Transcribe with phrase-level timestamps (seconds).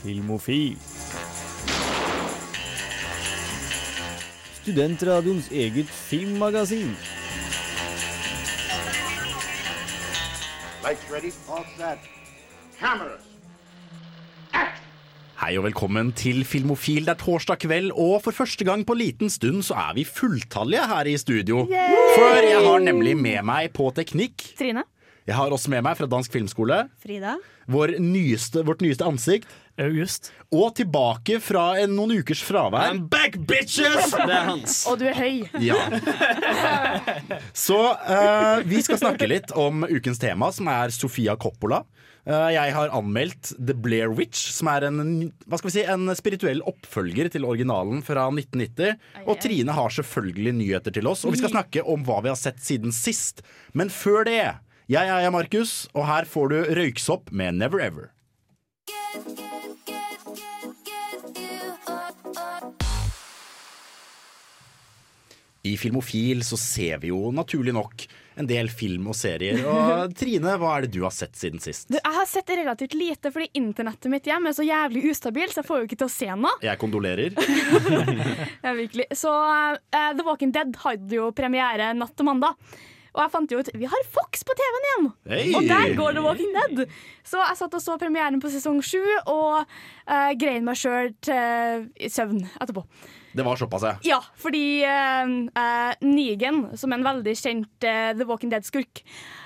[0.00, 0.78] Filmofil.
[4.62, 6.94] Studentradioens eget filmmagasin.
[10.80, 12.06] Lights ready, all set.
[12.80, 13.26] Cameras.
[15.40, 17.04] Hei og velkommen til Filmofil.
[17.04, 20.86] Det er torsdag kveld, og for første gang på liten stund så er vi fulltallige
[20.88, 21.66] her i studio.
[22.16, 24.84] For jeg har nemlig med meg på teknikk Trine.
[25.30, 27.36] Jeg har også med meg fra Dansk Filmskole Frida.
[27.70, 29.50] vår nyeste, vårt nyeste ansikt.
[29.80, 30.32] August.
[30.52, 32.90] Og tilbake fra en, noen ukers fravær.
[32.90, 34.10] I'm back, bitches!
[34.18, 34.80] Det er hans.
[34.90, 35.46] Og du er høy.
[35.62, 35.78] Ja.
[37.56, 41.84] Så uh, vi skal snakke litt om ukens tema, som er Sofia Coppola.
[42.26, 46.10] Uh, jeg har anmeldt The Blair Witch, som er en, hva skal vi si, en
[46.18, 48.98] spirituell oppfølger til originalen fra 1990.
[49.24, 52.40] Og Trine har selvfølgelig nyheter til oss, og vi skal snakke om hva vi har
[52.40, 53.46] sett siden sist.
[53.78, 54.42] Men før det,
[54.90, 58.10] jeg er Markus, og her får du Røyksopp med Never Ever.
[65.62, 68.06] I Filmofil så ser vi jo naturlig nok
[68.40, 69.60] en del film og serier.
[69.68, 71.90] Og Trine, hva er det du har sett siden sist?
[71.92, 75.60] Du, jeg har sett relativt lite fordi internettet mitt hjem er så jævlig ustabilt, så
[75.62, 76.56] jeg får jo ikke til å se noe.
[76.66, 77.36] Jeg kondolerer.
[78.64, 79.06] Ja, virkelig.
[79.16, 82.56] Så uh, The Walking Dead hadde jo premiere natt til mandag.
[83.20, 85.08] Og jeg fant jo ut vi har Fox på TV-en igjen!
[85.28, 85.50] Hey.
[85.52, 86.86] Og der går The Walking Dead.
[87.26, 91.84] Så jeg satt og så premieren på sesong sju og uh, grein meg sjøl til
[91.84, 92.86] uh, søvn etterpå.
[93.36, 93.92] Det var såpass, ja.
[94.08, 95.28] Ja, fordi uh,
[95.60, 99.04] eh, Negan, som er en veldig kjent uh, The Walking Dead-skurk,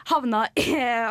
[0.08, 0.47] havna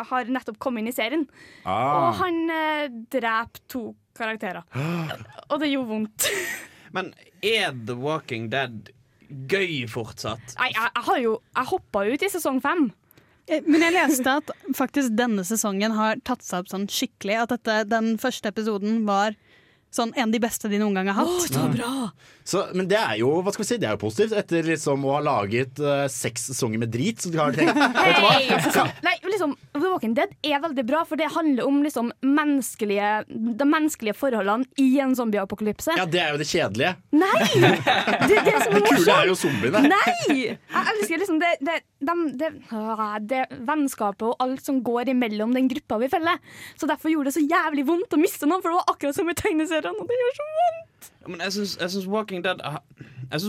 [0.09, 1.27] har nettopp kommet inn i serien.
[1.67, 2.09] Og Ah.
[2.23, 3.83] han uh, dreper to
[4.17, 4.63] karakterer.
[5.51, 6.31] Og det gjorde vondt.
[6.95, 8.89] Men er The Walking Dead
[9.51, 10.55] gøy fortsatt?
[10.59, 12.85] Nei, jeg, jeg har jo Jeg hoppa ut i sesong fem.
[13.47, 17.41] Eh, Men jeg leste at faktisk denne sesongen har tatt seg opp sånn skikkelig.
[17.43, 19.35] At dette, den første episoden var
[19.93, 21.49] sånn en av de beste de noen gang har hatt.
[21.53, 21.93] så bra!
[22.43, 24.35] Så, men det er jo hva skal vi si, det er jo positivt.
[24.35, 28.17] Etter liksom å ha laget uh, seks sesonger med drit, så har de tenkt Vet
[28.17, 28.33] du hva?
[28.35, 33.13] Hei, nei, liksom, The Walking Dead er veldig bra, for det handler om liksom, menneskelige,
[33.29, 35.95] de menneskelige forholdene i en zombieapokalypse.
[35.99, 36.95] Ja, det er jo det kjedelige.
[37.15, 37.47] Nei!
[37.53, 39.85] Det, det som Det kule er jo zombiene.
[39.93, 40.39] Nei!
[40.43, 45.53] Jeg elsker liksom det, det, dem- det, ah, det vennskapet og alt som går imellom
[45.53, 46.39] den gruppa vi følger.
[46.77, 49.29] Så derfor gjorde det så jævlig vondt å miste noen, for det var akkurat som
[49.29, 49.99] i tegneseriene.
[49.99, 51.11] Og det gjør så vondt.
[51.27, 51.77] Men jeg syns,
[52.07, 52.41] Walking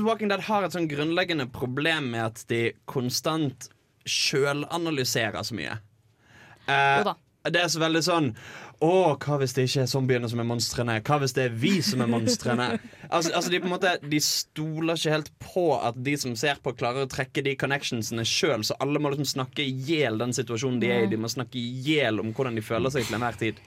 [0.04, 3.68] Walking Dead har et sånn grunnleggende problem med at de konstant
[4.06, 5.78] sjølanalyserer så mye.
[6.68, 7.12] Eh,
[7.50, 8.30] det er så veldig sånn
[8.84, 10.98] Å, hva hvis det ikke er zombiene som er monstrene?
[11.06, 12.66] Hva hvis det er vi som er monstrene?
[13.08, 16.60] altså, altså de på en måte De stoler ikke helt på at de som ser
[16.60, 20.36] på, klarer å trekke de connectionsene sjøl, så alle må liksom snakke i hjel den
[20.36, 21.12] situasjonen de er i.
[21.14, 23.62] De må snakke i hjel om hvordan de føler seg til enhver tid.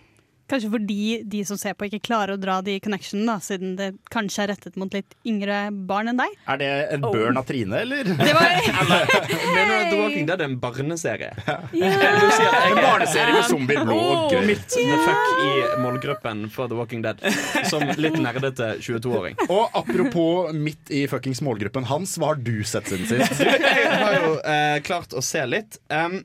[0.47, 3.89] Kanskje fordi de som ser på, ikke klarer å dra de connectionene, da, siden det
[4.13, 6.37] kanskje er rettet mot litt yngre barn enn deg.
[6.47, 8.07] Er det en burn av Trine, eller?
[8.07, 11.33] Det var at The Walking Dead er en barneserie?
[12.67, 14.45] En barneserie med zombier, blod og gøy.
[14.47, 15.51] midt the fuck i
[15.83, 17.21] målgruppen for The Walking Dead.
[17.69, 19.37] Som litt nerdete 22-åring.
[19.47, 23.43] Og apropos midt i fuckings målgruppen hans, hva har du sett siden sist?
[23.43, 25.79] Jeg har jo eh, klart å se litt.
[25.91, 26.21] Um,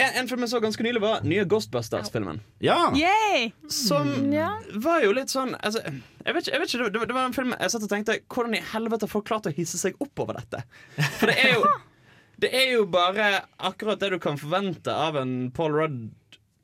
[0.00, 2.40] en, en film jeg så ganske nylig, var nye Ghostbusters-filmen.
[2.64, 2.78] Ja.
[3.72, 4.50] Som Ja.
[4.82, 7.36] var jo litt sånn altså, jeg, vet ikke, jeg vet ikke, det, det var en
[7.36, 10.22] film jeg satt og tenkte Hvordan i helvete har folk klart å hisse seg opp
[10.24, 10.62] over dette?
[11.18, 11.64] For det er jo
[12.40, 13.30] Det er jo bare
[13.70, 16.00] akkurat det du kan forvente av en Paul Rudd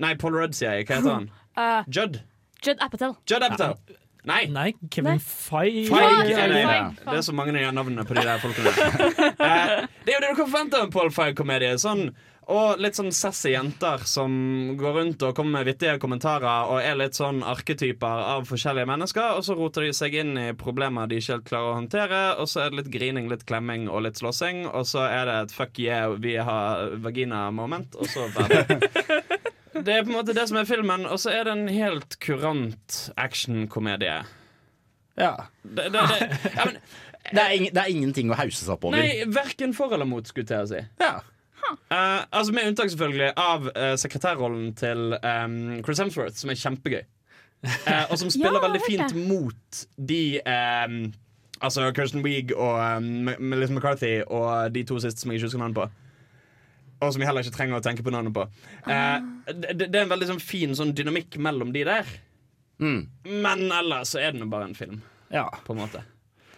[0.02, 0.84] Nei, Paul Rudd, sier jeg.
[0.91, 1.30] Hva heter han?
[1.56, 2.19] Uh, Judd?
[2.60, 3.14] Judd Apatow.
[3.25, 3.78] Judd Apatow.
[4.28, 4.42] Nei.
[4.52, 5.86] Nei, Kevin Feige.
[5.88, 6.64] Feig Ja, det.
[7.00, 8.75] Det er så mange av navnene på de der folkene.
[9.46, 11.78] Eh, det er jo det du kan forvente av en Paul Feig-komedie.
[11.80, 12.10] Sånn,
[12.46, 14.30] og litt sånn sassy jenter som
[14.78, 19.34] går rundt og kommer med vittige kommentarer og er litt sånn arketyper av forskjellige mennesker.
[19.34, 22.20] Og så roter de seg inn i problemer de ikke helt klarer å håndtere.
[22.38, 24.62] Og så er det litt grining, litt klemming og litt slåssing.
[24.70, 28.78] Og så er det et fuck yeah, vi har vagina-moment, og så ferdig.
[29.76, 32.14] Det er på en måte det som er filmen, og så er det en helt
[32.25, 34.22] kurant actionkomedie.
[35.20, 35.34] ja.
[35.62, 36.78] Det, det, det, ja, men,
[37.26, 38.96] Det, er ing det er ingenting å hause seg opp over.
[38.96, 40.81] nei, verken for eller mot, skulle jeg si.
[41.02, 41.19] Ja.
[41.67, 47.05] Eh, altså Med unntak selvfølgelig av uh, sekretærrollen til um, Chris Hemsworth, som er kjempegøy.
[47.67, 49.29] Uh, og som spiller Ja, veldig fint det.
[49.29, 50.99] mot de um,
[51.64, 55.62] Altså Kirsten Wiig og um, Melissa McCarthy og de to siste som jeg ikke husker
[55.62, 55.87] navnet på.
[57.00, 58.44] Og som jeg heller ikke trenger å tenke på navnet på.
[58.88, 59.17] Eh,
[59.52, 62.12] det, det er en veldig sånn fin sånn dynamikk mellom de der.
[62.81, 63.02] Mm.
[63.44, 65.02] Men ellers så er det nå bare en film,
[65.32, 65.44] ja.
[65.67, 66.02] på en måte.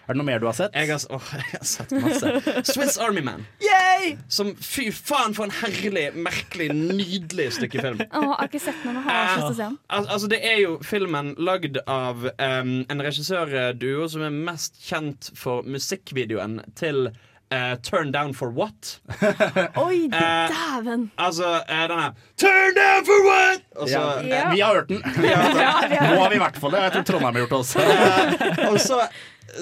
[0.08, 0.72] Er det noe mer du har sett?
[0.72, 2.62] Jeg har, åh, jeg har sett masse.
[2.64, 3.42] Swiss Army Man.
[3.60, 4.14] Yay!
[4.32, 8.00] Som fy faen for en herlig, merkelig, nydelig stykke film.
[8.08, 9.78] Å, jeg har ikke sett den, men har lyst til å se den.
[9.98, 15.28] Al altså Det er jo filmen lagd av um, en regissørduo som er mest kjent
[15.36, 17.10] for musikkvideoen til
[17.48, 18.98] Uh, Turn Down for What.
[19.80, 21.06] Oi, dæven!
[21.16, 23.62] Uh, Altså den denne Turn Down for What!
[23.80, 24.26] Og så, Ja.
[24.28, 24.50] Ja.
[24.52, 25.00] Vi har hørt den.
[25.16, 26.10] Vi har hørt den.
[26.12, 26.82] Nå har vi i hvert fall det.
[26.84, 27.86] Jeg tror Trondheim har gjort det også.
[27.88, 29.00] eh, og så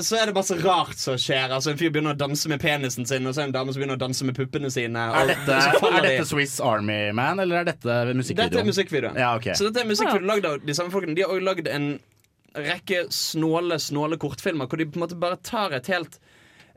[0.04, 1.52] så er det masse rart som skjer.
[1.54, 3.74] Altså En fyr begynner å danse med penisen sin, og så er det en dame
[3.74, 5.06] som begynner å danse med puppene sine.
[5.12, 8.52] Og, Er dette, så er dette Swiss Army Man, eller er dette musikkvideoen?
[8.52, 9.20] Dette er musikkvideoen.
[9.22, 9.50] Ja, ok.
[9.56, 11.16] Så dette er musikkvideoen lagd av de samme folkene.
[11.16, 11.88] De har også lagd en
[12.56, 16.18] rekke snåle, snåle kortfilmer hvor de på en måte bare tar et helt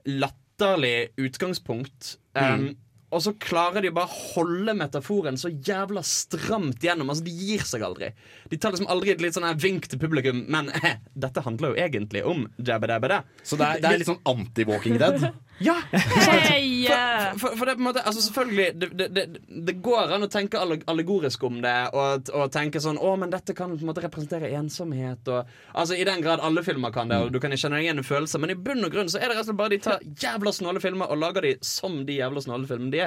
[0.07, 2.17] latterlig utgangspunkt.
[2.35, 2.71] Um,
[3.09, 7.09] og så klarer de bare å holde metaforen så jævla stramt gjennom.
[7.09, 8.11] Altså, De gir seg aldri.
[8.51, 11.73] De tar liksom aldri et litt sånn her vink til publikum, men eh, dette handler
[11.73, 13.19] jo egentlig om jabba dabba da.
[13.43, 15.29] Så det er, det er litt sånn anti-Walking Dead.
[15.59, 15.73] Ja!
[15.91, 16.87] Hei!
[16.87, 19.23] For, for, for det er på en måte Altså selvfølgelig Det, det, det,
[19.67, 23.51] det går an å tenke allegorisk om det, og, og tenke sånn Å, men dette
[23.57, 25.27] kan på en måte representere ensomhet.
[25.27, 27.99] Og, altså I den grad alle filmer kan det, og du kan kjenne deg igjen
[27.99, 29.81] i følelser, men i bunn og grunn så er det rett og slett bare de
[29.83, 32.98] tar jævla snåle filmer og lager de som de jævla snåle filmene de.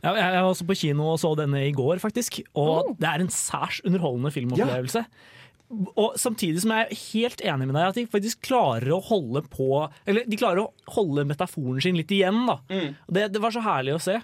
[0.00, 2.40] Ja, jeg jeg var også på kino og så denne i går, faktisk.
[2.58, 5.04] Og det er en særs underholdende filmopplevelse.
[5.70, 9.44] Og samtidig som jeg er helt enig med deg at de faktisk klarer å holde
[9.46, 12.42] på Eller de klarer å holde metaforen sin litt igjen.
[12.48, 12.56] da
[13.06, 14.18] Og det, det var så herlig å se.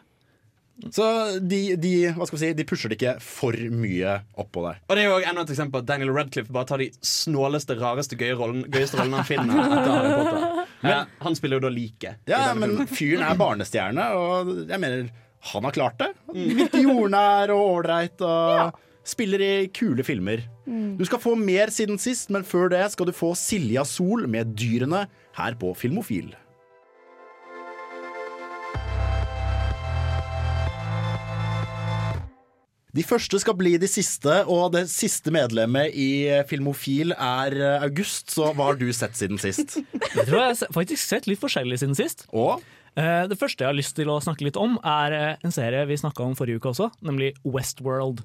[0.93, 1.05] Så
[1.41, 4.81] de, de, hva skal vi si, de pusher det ikke for mye oppå der.
[4.85, 7.79] Og det er jo også enda et eksempel at Daniel Radcliffe bare tar de snåleste,
[7.81, 10.67] rareste, gøye rollen, gøyeste rollene han finner etter Harry Potter.
[10.83, 12.13] Men, han spiller jo da like.
[12.29, 12.91] Ja, men filmen.
[12.93, 15.09] fyren er barnestjerne, og jeg mener
[15.41, 16.11] han har klart det.
[16.33, 20.43] Virker jordnær og ålreit og spiller i kule filmer.
[20.67, 24.57] Du skal få mer siden sist, men før det skal du få Silja Sol med
[24.59, 25.07] Dyrene
[25.39, 26.35] her på Filmofil.
[32.97, 38.33] De første skal bli de siste, og det siste medlemmet i Filmofil er eh, August.
[38.33, 39.77] Så hva har du sett siden sist?
[40.17, 42.25] Jeg tror jeg har faktisk sett litt forskjellig siden sist.
[42.33, 42.65] Og
[42.97, 45.99] Det første jeg har lyst til å snakke litt om, er eh, en serie vi
[46.01, 48.23] snakka om forrige uke også, nemlig Westworld.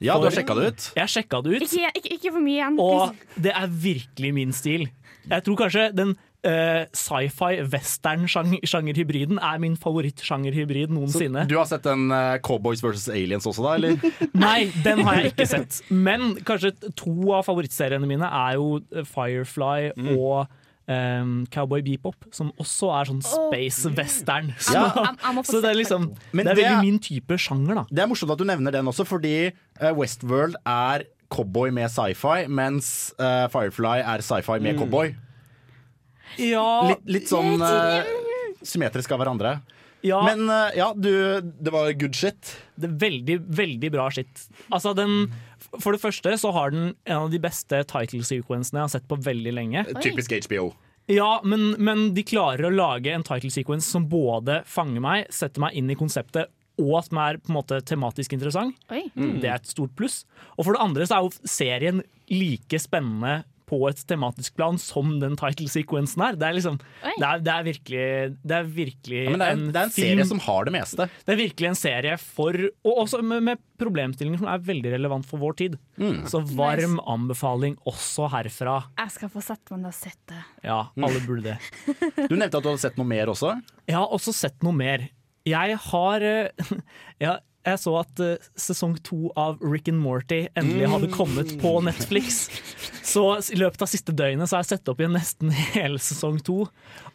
[0.00, 0.86] ja, du har sjekka det ut?
[0.96, 2.78] Jeg sjekka det ut, Ikke, ikke, ikke for mye igjen.
[2.80, 4.88] og det er virkelig min stil.
[5.28, 6.14] Jeg tror kanskje den
[6.46, 11.44] uh, sci-fi western-sjangerhybriden er min favorittsjangerhybrid noensinne.
[11.44, 13.74] Så Du har sett den uh, Cowboys versus Aliens også, da?
[13.74, 13.98] eller?
[14.46, 15.82] Nei, den har jeg ikke sett.
[15.90, 20.46] Men kanskje to av favorittseriene mine er jo Firefly Firefly og
[20.88, 21.24] eh,
[21.54, 24.54] Cowboy Bebop, som også er sånn space western.
[24.58, 25.12] Så, Ja.
[25.44, 27.86] Så det er liksom Men Det er det veldig er- min type sjanger, da.
[27.90, 32.46] Det er morsomt at du nevner den også, fordi eh, Westworld er cowboy med sci-fi,
[32.48, 35.10] mens uh, Firefly er sci-fi med cowboy.
[36.38, 38.00] Ja, Litt, litt sånn uh,
[38.64, 39.58] symmetrisk av hverandre.
[40.06, 42.54] ja Men uh, ja, du Det var good shit.
[42.78, 44.44] det er veldig, veldig bra shit.
[44.70, 45.32] Altså, den
[45.76, 49.08] For det første så har den en av de beste title sequencene jeg har sett
[49.10, 49.84] på veldig lenge.
[50.00, 50.70] Typisk HBO.
[51.08, 55.64] Ja, men, men de klarer å lage en title sequence som både fanger meg, setter
[55.64, 58.76] meg inn i konseptet, og at den er på en måte tematisk interessant.
[58.92, 59.06] Oi.
[59.16, 60.20] Det er et stort pluss.
[60.56, 65.18] Og for det andre så er jo serien like spennende på et tematisk plan som
[65.20, 66.38] den title-sequensen er.
[66.40, 68.04] Det er liksom Det er, det er virkelig,
[68.48, 71.06] det er virkelig Ja, men det er, det er en serie som har det meste.
[71.26, 72.56] det er virkelig en serie for
[72.88, 75.76] Og også med, med problemstillinger som er veldig relevant for vår tid.
[76.26, 78.78] Så varm anbefaling også herfra.
[78.98, 80.40] Jeg skal få sett men jeg har sett det.
[80.66, 81.58] Ja, alle burde det.
[82.26, 83.52] Du nevnte at du hadde sett noe mer også.
[83.86, 85.06] Jeg har også sett noe mer.
[85.48, 86.72] Jeg har eh,
[87.72, 92.46] jeg, så at uh, sesong to av Rick and Morty endelig hadde kommet på Netflix.
[93.08, 96.40] Så i løpet av siste døgnet så har jeg sett opp igjen nesten hele sesong
[96.44, 96.64] to.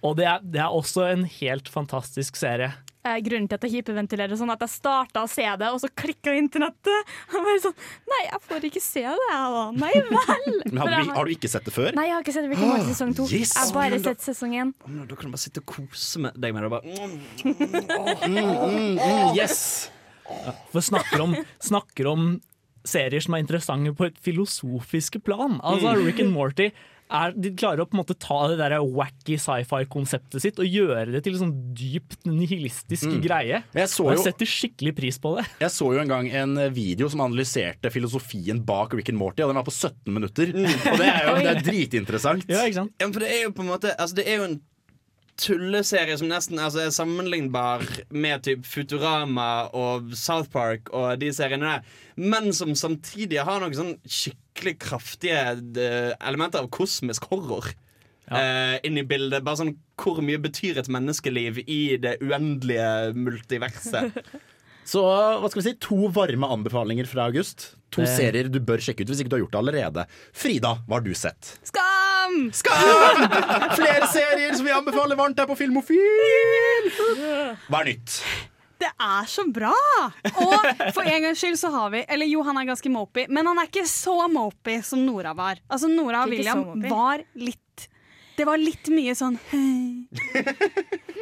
[0.04, 2.74] Og det er, det er også en helt fantastisk serie.
[3.04, 5.90] Eh, grunnen til at jeg hyperventilerer sånn at jeg starta å se det, og så
[5.92, 7.10] klikka internettet.
[7.34, 7.74] Og bare sånn
[8.08, 9.64] Nei, jeg får ikke se det, jeg da.
[9.82, 10.14] Nei vel.
[10.72, 11.90] Men For hadde, har du ikke sett det før?
[11.98, 13.26] Nei, jeg har ikke sett Rick and Morty sesong to.
[13.28, 13.52] yes.
[13.58, 14.72] Jeg har bare sett sesong én.
[14.88, 16.72] Da kan du bare sitte og kose med deg med det.
[16.78, 16.84] Bare.
[16.88, 18.96] Mm, mm.
[19.04, 19.60] Mm, yes!
[20.72, 22.34] For snakker om, snakker om
[22.86, 25.60] serier som er interessante på et filosofiske plan.
[25.64, 26.72] Altså Rick and Morty
[27.14, 31.12] er, de klarer å på en måte ta det der wacky sci-fi-konseptet sitt og gjøre
[31.14, 33.60] det til en sånn dypt nihilistisk greie.
[33.76, 35.46] Jeg jo- jeg setter skikkelig pris på det.
[35.62, 39.50] Jeg så jo en gang en video som analyserte filosofien bak Rick and Morty, og
[39.54, 40.48] den var på 17 minutter.
[40.56, 42.46] Og det er jo det er dritinteressant.
[42.50, 42.94] Ja, ikke sant?
[43.00, 44.62] Ja, for det er jo på en måte Altså det er jo en
[45.40, 51.70] tulleserie som nesten altså, er sammenlignbar med typ Futurama og South Park og de seriene
[51.70, 55.42] der, men som samtidig har noen sånn skikkelig kraftige
[55.82, 57.74] eh, elementer av kosmisk horror.
[58.32, 59.44] eh, inn i bildet.
[59.44, 64.16] Bare sånn Hvor mye betyr et menneskeliv i det uendelige multiverset?
[64.86, 67.76] Så hva skal vi si, to varme anbefalinger fra August.
[67.94, 70.06] To Det- serier du bør sjekke ut hvis ikke du har gjort det allerede.
[70.34, 71.58] Frida, hva har du sett?
[71.64, 72.50] Skam!
[72.52, 73.28] Skam!
[73.78, 76.90] Flere serier som vi anbefaler varmt her på Filmofil!
[77.70, 78.18] Hva er nytt?
[78.84, 79.72] Det er så bra!
[80.34, 83.48] Og for en gangs skyld så har vi Eller jo, han er ganske mopey, men
[83.48, 85.62] han er ikke så mopey som Nora var.
[85.72, 87.88] Altså Nora og William var litt
[88.36, 89.38] Det var litt mye sånn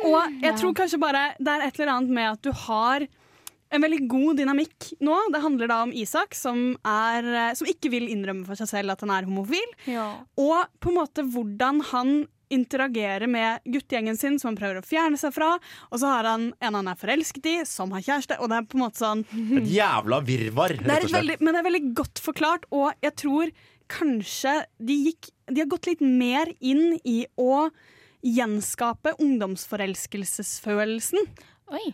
[0.08, 3.06] Og jeg tror kanskje bare det er et eller annet med at du har
[3.72, 5.16] en veldig god dynamikk nå.
[5.34, 8.88] Det handler da om Isak, som, er, eh, som ikke vil innrømme for seg selv
[8.96, 9.72] at han er homofil.
[9.90, 10.08] Ja.
[10.40, 12.10] Og på en måte hvordan han
[12.52, 15.54] interagerer med guttegjengen sin, som han prøver å fjerne seg fra.
[15.88, 18.36] Og så har han en han er forelsket i, som har kjæreste.
[18.44, 19.22] Og det er på en måte sånn
[19.62, 21.16] Et jævla virvar, rett er og et slett.
[21.22, 23.46] veldig, Men det er veldig godt forklart, og jeg tror
[23.92, 27.70] kanskje de gikk De har gått litt mer inn i å
[28.24, 31.20] gjenskape ungdomsforelskelsesfølelsen.
[31.74, 31.94] Oi.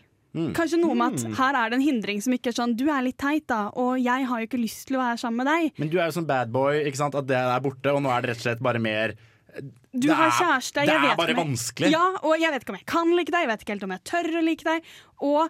[0.58, 3.02] Kanskje noe med at her er det en hindring som ikke er sånn Du er
[3.06, 5.72] litt teit, da, og jeg har jo ikke lyst til å være sammen med deg.
[5.82, 7.16] Men du er jo sånn bad boy, ikke sant?
[7.16, 9.16] at det er borte, og nå er det rett og slett bare mer
[9.58, 10.86] Du Det har er- kjæreste.
[10.86, 11.92] det er vet bare jeg- vanskelig.
[11.92, 13.96] Ja, og jeg vet ikke om jeg kan like deg, jeg vet ikke helt om
[13.98, 14.84] jeg tør å like deg.
[15.22, 15.50] Og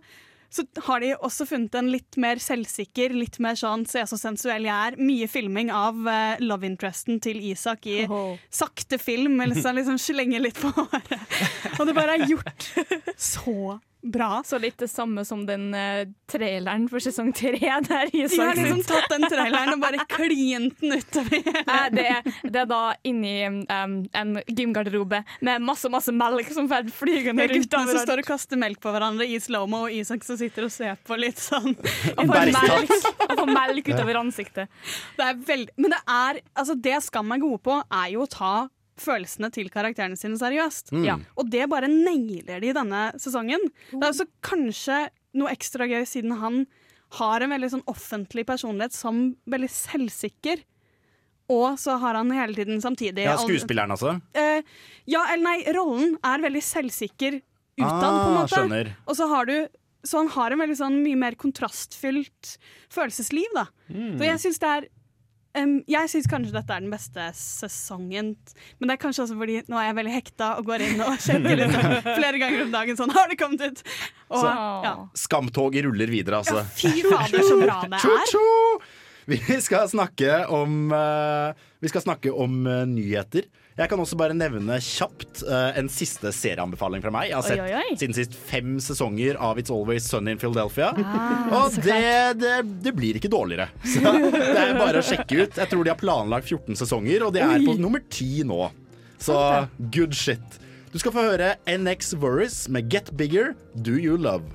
[0.50, 4.64] så har de også funnet en litt mer selvsikker, litt mer sånn se så sensuell
[4.64, 4.96] jeg er.
[4.96, 8.38] Mye filming av uh, love interesten til Isak i Oho.
[8.50, 11.12] sakte film, eller så han liksom slenger litt på håret.
[11.82, 12.70] Og det bare er gjort
[13.18, 14.44] så bra.
[14.46, 18.84] Så litt det samme som den uh, traileren for sesong tre der De har liksom
[18.88, 21.50] tatt den traileren og bare klint den utover.
[21.64, 22.08] Eh, det,
[22.44, 27.68] det er da inni um, en gymgarderobe med masse masse melk som fer flygende rundt
[27.68, 30.74] Guttene som står og kaster melk på hverandre i slow-mo, og Isak som sitter og
[30.74, 31.74] ser på litt sånn.
[32.18, 32.92] Og får melk,
[33.28, 34.72] og får melk utover ansiktet.
[35.18, 38.30] Det er veldig, men det er altså det Skam er gode på, er jo å
[38.32, 38.54] ta
[39.02, 40.92] følelsene til karakterene sine seriøst.
[40.96, 41.04] Mm.
[41.06, 41.18] Ja.
[41.38, 43.68] Og det bare nailer de i denne sesongen.
[43.92, 45.02] Det er også kanskje
[45.38, 46.66] noe ekstra gøy siden han
[47.20, 50.64] har en veldig sånn offentlig personlighet som veldig selvsikker.
[51.54, 54.18] Og så har han hele tiden samtidig Ja, skuespilleren, altså.
[54.36, 54.62] Eh,
[55.08, 57.38] ja, eller nei, rollen er veldig selvsikker
[57.78, 58.52] utad, på en Ah, måte.
[58.58, 58.90] skjønner.
[59.08, 59.68] Og så har du
[60.08, 62.58] Så han har en veldig sånn mye mer kontrastfylt
[62.94, 63.66] følelsesliv, da.
[63.92, 64.88] Så jeg syns det er
[65.58, 68.34] em, jeg syns kanskje dette er den beste sesongen,
[68.80, 71.18] men det er kanskje også fordi nå er jeg veldig hekta og går inn og
[71.26, 71.76] sjekker litt
[72.08, 73.84] flere ganger om dagen sånn Har det kommet ut?
[74.30, 74.54] Og, Så-
[74.88, 74.94] ja.
[75.26, 76.62] Skamtoget ruller videre, altså.
[76.62, 78.88] ja, fy fader, så bra det er.
[79.28, 81.52] Vi skal snakke om uh,
[81.84, 83.50] Vi skal snakke om uh, nyheter.
[83.78, 87.28] Jeg kan også bare nevne kjapt uh, en siste serieanbefaling fra meg.
[87.30, 87.98] Jeg har sett oi, oi.
[88.00, 90.88] siden sist fem sesonger av It's Always Sunny in Philadelphia.
[90.98, 92.00] Ah, Og det,
[92.42, 93.70] det, det blir ikke dårligere.
[93.86, 95.60] Så det er bare å sjekke ut.
[95.62, 98.64] Jeg tror de har planlagt 14 sesonger, og de er på nummer 10 nå.
[99.22, 99.38] Så
[99.94, 100.58] good shit.
[100.90, 104.50] Du skal få høre NX Worries med Get Bigger, Do You Love.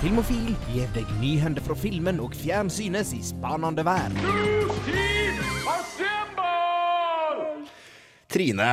[0.00, 5.03] Filmofil gir deg nyhender fra filmen og fjernsynets i spanende verden.
[8.34, 8.70] Trine,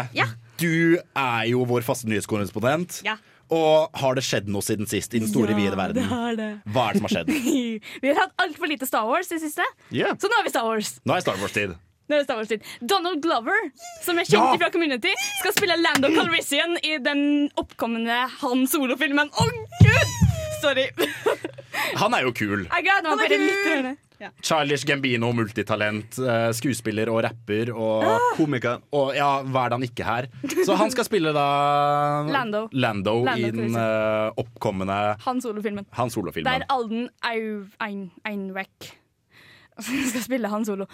[0.62, 3.02] du er jo vår faste nyhetskorrespondent.
[3.08, 3.16] Ja.
[3.52, 6.06] Og har det skjedd noe siden sist i den store, vide verden?
[6.08, 6.50] har det.
[6.72, 7.32] Hva er det som har skjedd?
[8.04, 10.16] Vi har hatt altfor lite Star Wars i det siste, Yeah.
[10.16, 10.94] så nå har vi Star Wars.
[11.04, 11.74] Nå er Star Wars-tid.
[12.12, 12.58] Er det.
[12.84, 13.56] Donald Glover,
[14.04, 14.58] som er kjent Ja!
[14.60, 17.22] fra Community, skal spille Lando Calrissian i den
[17.60, 19.30] oppkommende Han Solo-filmen.
[19.32, 19.46] Å,
[19.80, 20.16] gud!
[20.62, 20.88] Sorry.
[22.02, 22.66] Han er jo kul.
[22.68, 23.86] Jeg gleder meg bare litt til
[24.46, 27.72] Childish Gambino, multitalent, eh, skuespiller og rapper.
[27.74, 28.20] Og, Ah!
[28.38, 28.80] Komiker.
[28.94, 30.28] og ja, hva er det han ikke her?
[30.66, 31.46] Så han skal spille da
[32.30, 32.68] Lando.
[32.72, 35.86] Lando, Lando i den uh, oppkommende Han Solo-filmen.
[36.10, 36.46] Solo-filmen.
[36.52, 38.98] Der Alden Einweck Ein-
[40.12, 40.86] skal spille Han Solo.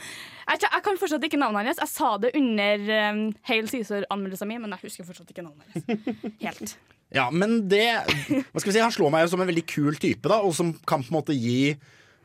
[0.48, 1.80] Jeg, jeg kan fortsatt ikke navnet hans.
[1.82, 6.14] Jeg sa det under um, Hale Cæsar-anmeldelsen min, men jeg husker fortsatt ikke navnet hans.
[6.46, 6.78] Helt.
[7.16, 7.86] Ja, men det
[8.28, 10.52] Hva skal vi si, Han slår meg jo som en veldig kul type, da, og
[10.58, 11.76] som kan på en måte gi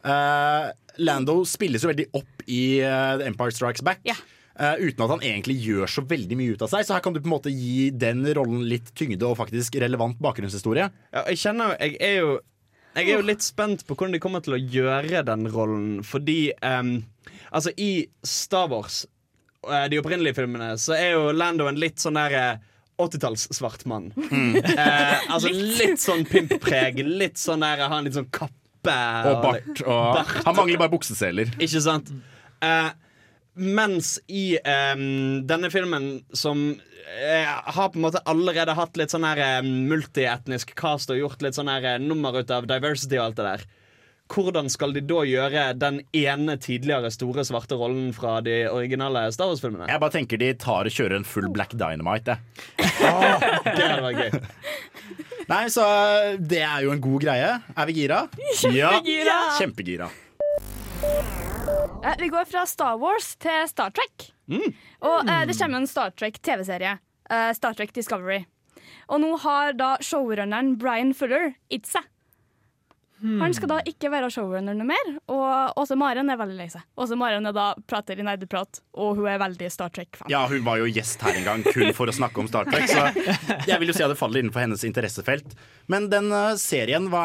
[0.02, 4.02] Lando spilles jo veldig opp i eh, The Empire Strikes Back.
[4.06, 4.20] Yeah.
[4.52, 6.84] Uh, uten at han egentlig gjør så veldig mye ut av seg.
[6.84, 10.20] Så her kan du på en måte gi den rollen litt tyngde og faktisk relevant
[10.22, 10.90] bakgrunnshistorie.
[11.14, 12.34] Ja, jeg kjenner Jeg er jo
[12.92, 16.52] Jeg er jo litt spent på hvordan de kommer til å gjøre den rollen, fordi
[16.60, 16.98] um,
[17.48, 19.06] Altså, i Star Wars,
[19.64, 22.68] uh, de opprinnelige filmene, så er jo Lando en litt sånn der eh,
[23.00, 24.12] 80-talls-svart mann.
[24.72, 28.61] Eh, altså litt sånn pimppreg, litt sånn der Har en litt sånn kappe.
[29.30, 29.82] Og bart.
[29.86, 31.52] Og han mangler bare bukseseler.
[31.62, 32.10] Ikke sant?
[32.62, 32.90] Eh,
[33.54, 39.26] mens i em, denne filmen, som eh, har på en måte allerede hatt litt sånn
[39.28, 43.26] her eh, multietnisk cast og gjort litt sånn her eh, nummer ut av diversity og
[43.26, 43.66] alt det der,
[44.32, 49.50] hvordan skal de da gjøre den ene tidligere store svarte rollen fra de originale Star
[49.50, 49.88] Wars-filmene?
[49.90, 52.38] Jeg bare tenker de tar og kjører en full Black Dynamite.
[52.78, 53.52] jeg.
[53.66, 54.40] Det hadde vært gøy.
[55.52, 55.84] Nei, så
[56.38, 57.48] det er jo en god greie.
[57.76, 58.22] Er vi gira?
[58.72, 58.92] Ja.
[59.58, 60.08] Kjempegira.
[62.04, 64.30] Eh, Vi går fra Star Wars til Star Trek.
[64.52, 66.96] Og eh, det kommer en Star Trek TV-serie.
[67.30, 68.44] eh, Star Trek Discovery.
[69.08, 72.06] Og nå har da showrunneren Brian Fuller gitt seg.
[73.22, 76.82] Han skal da ikke være showrunner noe mer, og Åse Maren er veldig lei seg.
[76.98, 80.26] Åse Maren er da prater i nerdeprat, og hun er veldig Star Trek-fan.
[80.32, 82.88] Ja, Hun var jo gjest her en gang kun for å snakke om Star Trek,
[82.90, 83.06] så
[83.68, 85.54] jeg vil jo si at det faller innenfor hennes interessefelt.
[85.92, 87.22] Men den eh, serien, hva,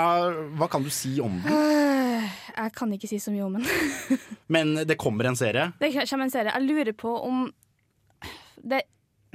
[0.60, 1.58] hva kan du si om den?
[2.58, 3.66] Jeg kan ikke si så mye om den.
[4.54, 5.68] Men det kommer en serie.
[5.78, 6.54] Det kommer en serie.
[6.56, 7.44] Jeg lurer på om
[8.74, 8.80] det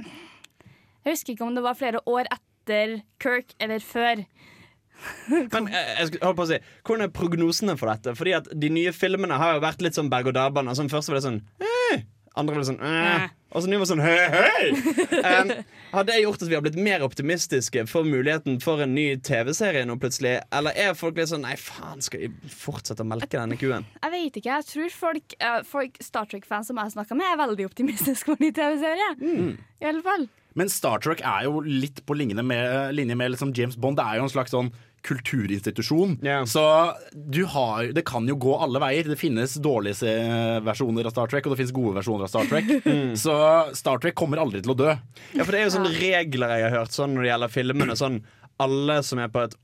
[0.03, 4.25] Jeg husker ikke om det var flere år etter Kirk eller før.
[5.53, 8.15] Men eh, jeg holdt på å si hvordan er prognosene for dette?
[8.17, 10.71] Fordi at De nye filmene har jo vært litt sånn berg-og-dal-bane.
[10.71, 12.03] Altså, først var det sånn eh,
[12.39, 14.69] Andre var det sånn eh, Og så nå var det sånn hei, hei!
[15.23, 15.51] Um,
[15.93, 19.85] har det gjort at vi har blitt mer optimistiske for muligheten for en ny TV-serie
[19.85, 20.39] nå plutselig?
[20.55, 23.85] Eller er folk litt sånn Nei, faen, skal vi fortsette å melke denne kuen?
[24.01, 24.55] Jeg vet ikke.
[24.57, 28.39] Jeg tror folk, eh, folk Star Trek-fans som jeg snakka med, er veldig optimistiske for
[28.39, 29.11] en ny TV-serie.
[29.83, 30.25] I alle fall.
[30.57, 33.97] Men Star Trek er jo litt på linje med, linje med liksom James Bond.
[33.97, 34.69] Det er jo en slags sånn
[35.03, 36.17] kulturinstitusjon.
[36.23, 36.45] Yeah.
[36.45, 36.63] Så
[37.13, 39.09] du har, det kan jo gå alle veier.
[39.11, 40.13] Det finnes dårlige
[40.63, 42.71] versjoner av Star Trek, og det finnes gode versjoner av Star Trek.
[43.23, 43.35] Så
[43.75, 44.93] Star Trek kommer aldri til å dø.
[45.33, 47.99] Ja, for det er jo sånne regler jeg har hørt sånn når det gjelder filmene.
[47.99, 48.23] Sånn
[48.63, 49.57] alle som er på et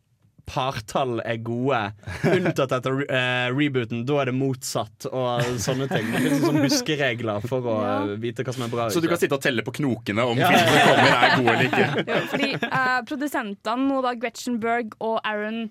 [0.50, 1.80] partall er gode,
[2.26, 4.02] unntatt etter uh, rebooten.
[4.10, 6.10] Da er det motsatt og sånne ting.
[6.10, 7.98] Det finnes sånne huskeregler for å Ja.
[8.20, 8.88] vite hva som er bra.
[8.90, 10.50] Så du kan sitte og telle på knokene om Ja.
[10.50, 12.06] filmene som kommer er gode eller ikke.
[12.10, 15.70] Ja, fordi uh, produsentene, nå da Gretchen Berg og Aaron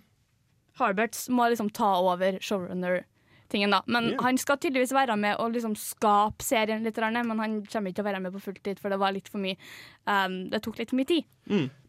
[0.79, 2.39] Harberts, må liksom ta over
[3.49, 3.71] showrunner-tingen.
[3.71, 4.23] da Men yeah.
[4.23, 8.05] han skal tydeligvis være med og liksom skape serien litt, men han kommer ikke til
[8.05, 9.57] å være med på fulltid, for det var litt for mye
[10.07, 11.25] um, Det tok litt for mye tid.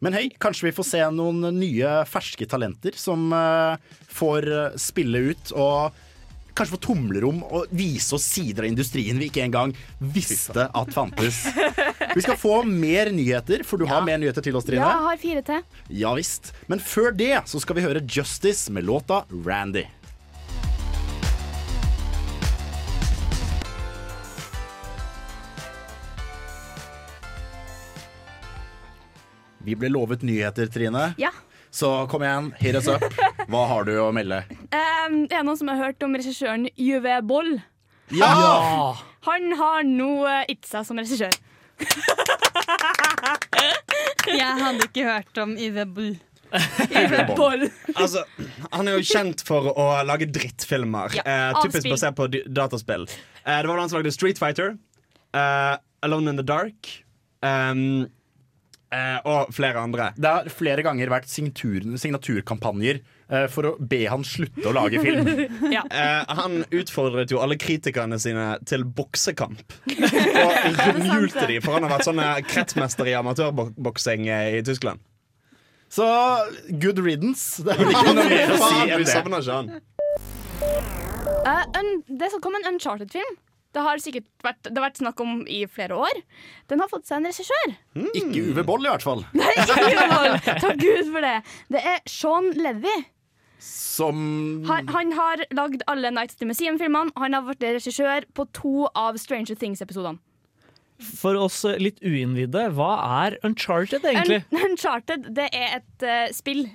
[0.00, 3.76] Men hei, kanskje vi får se noen nye ferske talenter som uh,
[4.08, 5.92] får eh, spille ut og
[6.56, 11.44] kanskje få tomlerom og vise oss sider av industrien vi ikke engang visste at fantes.
[12.10, 14.82] Vi skal få mer nyheter, for du har mer nyheter til oss, Trine.
[14.82, 15.78] Ja, jeg har fire til.
[16.00, 16.50] Ja visst.
[16.66, 19.84] Men før det så skal vi høre Justice med låta Randy.
[29.64, 31.12] Vi ble lovet nyheter, Trine.
[31.20, 31.30] Ja.
[31.70, 33.04] Så kom igjen, hit us up.
[33.50, 34.42] Hva har du å melde?
[35.10, 37.56] Um, er noen som har hørt om regissøren Juve Boll?
[38.14, 38.28] Ja!
[39.26, 41.34] Han har nå Itza gitt seg som regissør.
[44.30, 45.86] Jeg hadde ikke hørt om Yve
[47.38, 47.66] Boll.
[47.94, 48.22] Altså,
[48.74, 51.16] han er jo kjent for å lage drittfilmer.
[51.18, 53.08] Ja, eh, typisk basert på dataspill.
[53.44, 54.76] Eh, det var han som lagde Street Fighter,
[55.34, 55.74] eh,
[56.06, 56.92] Alone in the Dark
[57.44, 58.08] ehm, eh,
[59.24, 60.10] og flere andre.
[60.18, 63.00] Det har flere ganger vært signatur, signaturkampanjer
[63.30, 65.30] eh, for å be han slutte å lage film.
[65.90, 69.62] Eh, han utfordret jo alle kritikerne sine til boksekamp.
[70.44, 75.02] Og rundhjulte de, for han har vært sånn eh, kretsmester i amatørboksing eh, i Tyskland.
[75.90, 76.06] Så
[76.82, 77.58] good riddance.
[77.64, 79.54] Det er vel ikke noe mer å si enn vi det.
[79.54, 79.72] han.
[81.40, 81.88] Uh, un
[82.20, 83.38] det skal kom en Uncharted-film.
[83.70, 86.16] Det har sikkert vært, det har vært snakk om i flere år.
[86.72, 87.74] Den har fått seg en regissør.
[88.18, 89.22] Ikke Uwe Boll, i hvert fall.
[89.38, 90.34] Nei, ikke Uwe Boll.
[90.48, 91.36] Takk Gud for det.
[91.70, 92.96] Det er Sean Levy.
[93.60, 97.12] Som Han, han har lagd alle Nights to Museum-filmene.
[97.20, 100.18] Han har vært regissør på to av Stranger Things-episodene.
[101.16, 102.90] For oss eh, litt uinnvidde, hva
[103.24, 104.42] er Uncharted egentlig?
[104.52, 106.66] Un Uncharted det er et uh, spill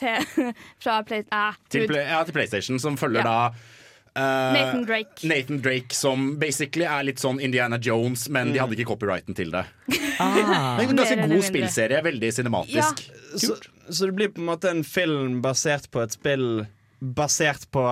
[0.00, 0.26] til,
[0.82, 1.22] fra Play...
[1.32, 3.30] Ah, til, Play- ja, til PlayStation, som følger Ja.
[3.30, 3.71] da
[4.16, 5.28] eh, Nathan Drake.
[5.28, 9.52] Nathan Drake, som basically er litt sånn Indiana Jones, men de hadde ikke copyrighten til
[9.54, 9.64] det.
[10.18, 10.36] Ah.
[10.78, 13.06] Det er en ganske god spillserie, veldig cinematisk.
[13.36, 13.56] Så,
[13.88, 16.64] så det blir på en måte en film basert på et spill
[17.02, 17.82] Basert på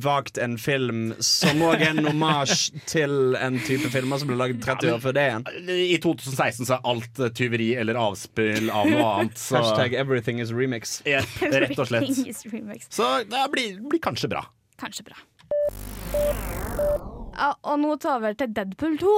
[0.00, 4.62] vagt en film som òg er en omasj til en type filmer som ble laget
[4.64, 5.44] 30 år før det igjen.
[5.68, 9.36] I 2016 så er alt eh, tyveri eller avspill av noe annet.
[9.36, 11.02] Så, Hashtag everything is remix.
[11.04, 12.88] Jep, rett og slett.
[12.88, 14.46] Så det blir, blir kanskje bra.
[14.80, 15.20] Kanskje bra.
[17.32, 19.14] Ja, og nå tar vi over til Deadpool 2.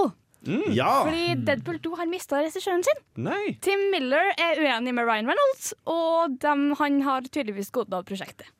[0.76, 0.90] Ja.
[1.06, 3.00] Fordi Deadpool 2 har mista regissøren sin.
[3.26, 3.56] Nei.
[3.64, 8.50] Tim Miller er uenig med Ryan Reynolds, og dem, han har tydeligvis gått av prosjektet.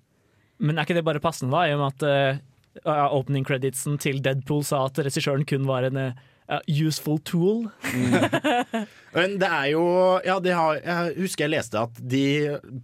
[0.64, 1.66] Men er ikke det bare passende, da?
[1.68, 2.42] I og med at
[2.86, 7.62] uh, opening creditsen til Deadpool sa at regissøren kun var en, eh, ja, useful tool.
[9.14, 9.84] Men det er jo
[10.26, 12.22] Ja, det har, jeg husker jeg leste at de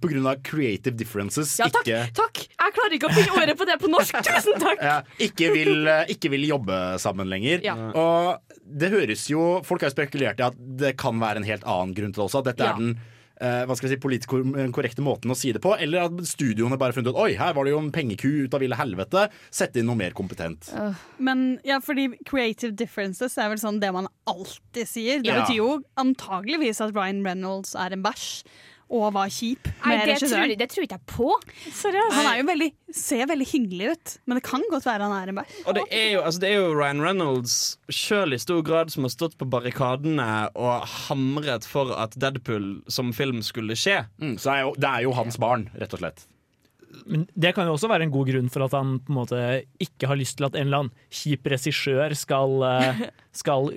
[0.01, 0.35] pga.
[0.47, 1.85] creative differences Ja, takk!
[1.89, 4.21] ikke takk Jeg klarer ikke å finne ordet på det på norsk.
[4.31, 4.81] Tusen takk!
[4.85, 7.61] ja, ikke, vil, eh, ikke vil jobbe sammen lenger.
[7.67, 7.77] Ja.
[7.93, 11.95] Og det høres jo Folk har spekulert i at det kan være en helt annen
[11.97, 12.45] grunn til det også.
[12.45, 12.75] At dette Ja.
[12.75, 12.97] er den
[13.41, 14.35] eh, hva skal jeg si, politisk
[14.77, 15.75] korrekte måten å si det på.
[15.81, 18.61] Eller at studioene bare funnet ut Oi, her var det jo en pengeku ut av
[18.61, 19.27] ville helvete.
[19.51, 20.71] Sette inn noe mer kompetent.
[21.19, 25.23] Men ja, fordi creative differences er vel sånn det man alltid sier.
[25.23, 25.43] Det Ja.
[25.43, 28.45] betyr jo antageligvis at Ryan Reynolds er en bæsj
[28.91, 30.55] og var kjip Nei, med regissøren.
[30.59, 31.29] det tror ikke jeg på.
[31.79, 32.17] Seriøst.
[32.17, 32.69] Han er jo veldig,
[33.01, 35.61] ser veldig hyggelig ut, men det kan godt være han er en bæsj.
[35.65, 37.55] Og det er, jo, altså det er jo Ryan Reynolds
[37.93, 43.15] sjøl i stor grad som har stått på barrikadene og hamret for at Deadpool som
[43.17, 44.03] film skulle skje.
[44.19, 46.27] Mm, så det er, jo, det er jo hans barn, rett og slett.
[47.07, 49.41] Men det kan jo også være en god grunn for at han på en måte
[49.83, 53.05] ikke har lyst til at en eller annen kjip regissør skal, eh,
[53.43, 53.71] skal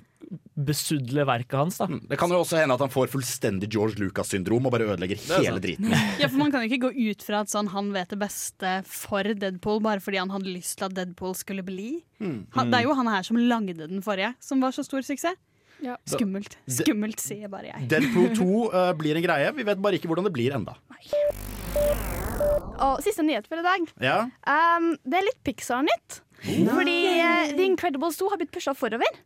[0.56, 1.78] besudle verket hans.
[1.82, 1.88] da.
[1.90, 5.18] Mm, Det kan jo også hende at han får fullstendig George Lucas-syndrom og bare ødelegger
[5.38, 5.90] er hele driten.
[6.22, 8.74] Ja, for Man kan jo ikke gå ut fra at sånn, han vet det beste
[8.90, 12.04] for Deadpool bare fordi han hadde lyst til at Deadpool skulle bli.
[12.20, 15.36] Han, det er jo han her som lagde den forrige, som var så stor suksess.
[15.84, 15.98] Ja.
[16.08, 16.54] Skummelt.
[16.72, 17.90] Skummelt, sier bare jeg.
[17.92, 19.50] Deadpool 2 uh, blir en greie.
[19.58, 20.78] Vi vet bare ikke hvordan det blir enda.
[22.84, 23.90] Og siste nyhet for i dag.
[24.04, 24.18] Ja,
[24.48, 26.22] Um, det er litt Pixar-nytt.
[26.44, 29.20] Fordi uh, The Incredibles 2 har blitt pusha forover.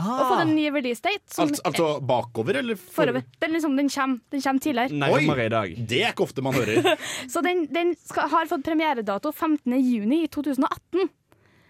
[0.00, 1.20] Og fått en ny release date.
[1.34, 3.24] Som altså, altså bakover, eller for- forover.
[3.42, 4.96] Den, liksom, den, kommer, den kommer tidligere.
[5.02, 5.74] Nærmere i dag.
[5.88, 6.96] Det er ikke ofte man hører.
[7.32, 9.76] Så den, den skal, har fått premieredato 15.
[9.84, 11.10] juni i 2018.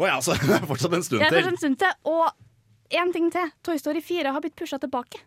[0.03, 1.35] Å ja, så det er fortsatt en stund til.
[1.37, 1.99] først en stund til.
[2.11, 2.31] Og
[2.95, 3.51] én ting til.
[3.67, 5.21] Toy Story 4 har blitt pusha tilbake.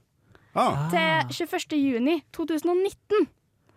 [0.56, 1.76] Ah, Til 21.
[1.76, 3.28] juni 2019.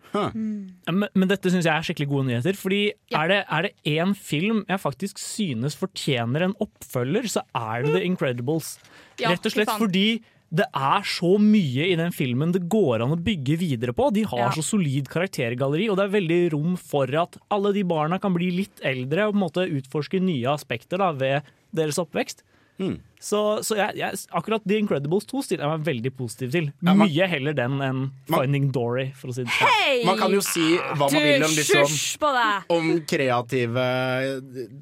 [0.09, 2.55] Men, men dette syns jeg er skikkelig gode nyheter.
[2.57, 2.79] Fordi
[3.11, 3.25] Ja.
[3.29, 8.03] det er det én film jeg faktisk synes fortjener en oppfølger, så er det The
[8.07, 8.79] Incredibles.
[9.19, 13.11] Ja, Rett og slett fordi det er så mye i den filmen det går an
[13.13, 14.07] å bygge videre på.
[14.11, 14.49] De har Ja.
[14.55, 18.49] så solid karaktergalleri, og det er veldig rom for at alle de barna kan bli
[18.51, 21.43] litt eldre og på en måte utforske nye aspekter da, ved
[21.75, 22.41] deres oppvekst.
[22.79, 22.95] Mm.
[23.19, 26.69] Så, så jeg, jeg, akkurat The Incredibles 2 stiller jeg meg veldig positiv til.
[26.81, 29.67] Ja, man- Mye heller den enn Man- Finding Dory, for å si det sånn.
[29.67, 30.05] Hei!
[30.05, 33.85] man kan jo si hva man vil om, liksom, om kreative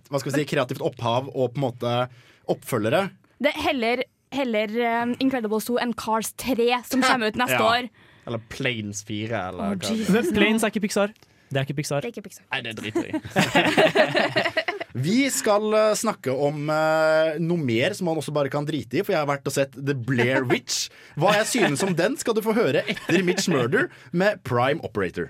[0.10, 2.10] Hva skal vi si, kreativt opphav og på en måte
[2.48, 3.10] oppfølgere.
[3.42, 4.04] Det er heller,
[4.36, 7.72] heller uh, Incredibles 2 enn Cars 3, som kommer ut neste Ja.
[7.78, 7.90] år.
[8.28, 9.98] Eller Planes 4, eller hva.
[10.12, 11.14] Men Planes er ikke Pixar.
[11.48, 12.02] Det er ikke Pixar.
[12.04, 12.44] Det er ikke Pixar.
[12.52, 14.64] Nei, det driter vi i.
[14.98, 19.04] Vi skal eh, snakke om uh, noe mer som man også bare kan drite i,
[19.06, 20.88] for jeg har vært og sett The Blair Witch.
[21.16, 25.30] Hva jeg synes om den, skal du få høre etter Mitch Murder med Prime Operator.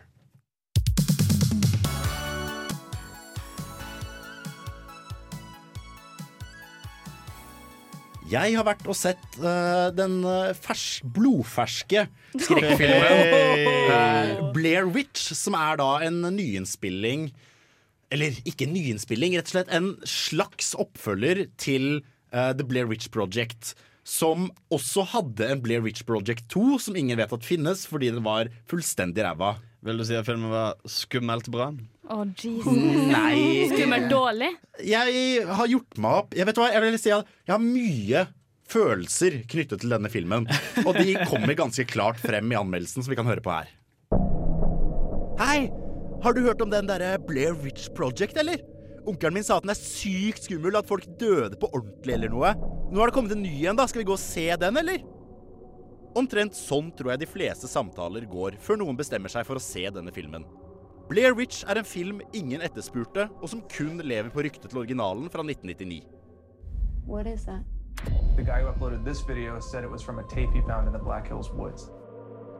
[8.28, 14.42] Jeg har vært og sett uh, den eh, fers blodferske skrekkfilmen hey.
[14.56, 17.30] Blair Witch, som er da en nyinnspilling
[18.12, 22.02] Eller ikke nyinnspilling, rett og slett en slags oppfølger til
[22.34, 23.74] uh, The Blair Witch Project.
[24.08, 28.24] Som også hadde en Blair Witch Project 2, som ingen vet at finnes fordi den
[28.28, 29.58] var fullstendig ræva.
[29.88, 31.70] Vil du si at filmen var skummelt bra?
[32.12, 32.76] Å, Jesus.
[33.08, 34.50] Nei Skummelt dårlig.
[34.84, 38.26] Jeg har gjort meg opp Jeg vet hva, jeg vil si at jeg har mye
[38.68, 40.48] følelser knyttet til denne filmen.
[40.84, 43.72] Og de kommer ganske klart frem i anmeldelsen, som vi kan høre på her.
[45.40, 45.70] Hei!
[46.24, 48.60] Har du hørt om den derre Blair Witch Project, eller?
[49.08, 52.52] Onkelen min sa at den er sykt skummel, at folk døde på ordentlig eller noe.
[52.92, 53.86] Nå har det kommet en ny en, da.
[53.88, 55.00] Skal vi gå og se den, eller?
[56.18, 59.84] Omtrent sånn tror jeg de fleste samtaler går før noen bestemmer seg for å se
[59.94, 60.48] denne filmen.
[61.12, 65.30] Blair Witch er en film ingen etterspurte, og som kun lever på ryktet til originalen
[65.30, 66.02] fra 1999.
[67.06, 67.62] What is that?
[68.36, 70.94] The guy who uploaded this video said it was from a tape he found in
[70.94, 71.88] the Black Hills woods.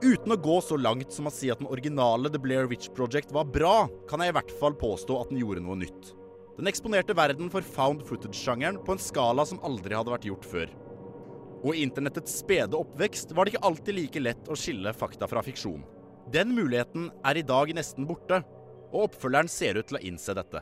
[0.06, 3.34] Uten å gå så langt som å si at den originale The Blair Witch Project
[3.34, 6.14] var bra, kan jeg i hvert fall påstå at den gjorde noe nytt.
[6.60, 10.70] Den eksponerte verden for found footage-sjangeren på en skala som aldri hadde vært gjort før.
[11.64, 15.42] Og i internettets spede oppvekst var det ikke alltid like lett å skille fakta fra
[15.46, 15.84] fiksjon.
[16.34, 18.42] Den muligheten er i dag nesten borte,
[18.92, 20.62] og oppfølgeren ser ut til å innse dette.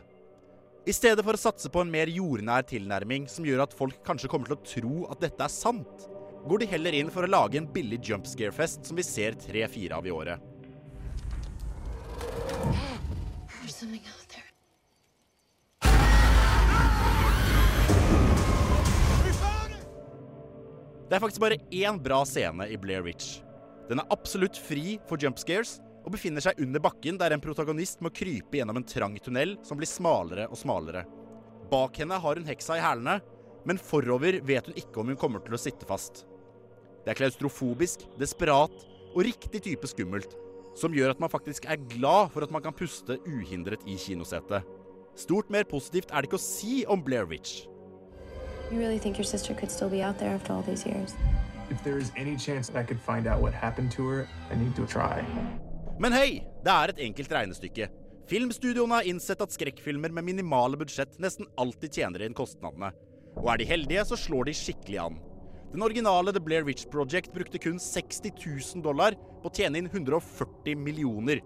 [0.86, 4.29] I stedet for å satse på en mer jordnær tilnærming som gjør at folk kanskje
[4.29, 6.05] kommer til å tro at dette er sant,
[6.45, 9.97] går de heller inn for å lage en billig jump scare-fest som vi ser tre-fire
[9.97, 10.38] av i året.
[13.65, 14.24] There's something out
[21.05, 23.41] Det er faktisk bare én bra scene i Blair Witch.
[23.89, 28.01] Den er absolutt fri for jump scares og befinner seg under bakken der en protagonist
[28.01, 31.03] må krype gjennom en trang tunnel som blir smalere og smalere.
[31.69, 33.19] Bak henne har hun heksa i hælene,
[33.65, 36.23] men forover vet hun ikke om hun kommer til å sitte fast.
[37.05, 38.73] Det er klaustrofobisk, desperat
[39.11, 40.33] og riktig type skummelt,
[40.77, 44.65] som gjør at man faktisk er glad for at man kan puste uhindret i kinosetet.
[45.15, 47.67] Stort mer positivt er det ikke å si om Blair Witch.
[48.71, 51.13] You really think your sister could still be out there after all these years?
[51.69, 54.75] If there is any chance I could find out what happened to her, I need
[54.75, 55.21] to try.
[55.99, 57.88] Men hei, det er et enkelt regnestykke.
[58.25, 62.89] Filmstudioene har innsett at skrekkfilmer med minimale budsjett nesten alltid tjener inn kostnadene.
[63.38, 65.19] Og er de heldige, så slår de skikkelig an.
[65.71, 69.91] Den originale The Blair Witch Project brukte kun 60 000 dollar på å tjene inn
[69.91, 71.43] 140 millioner.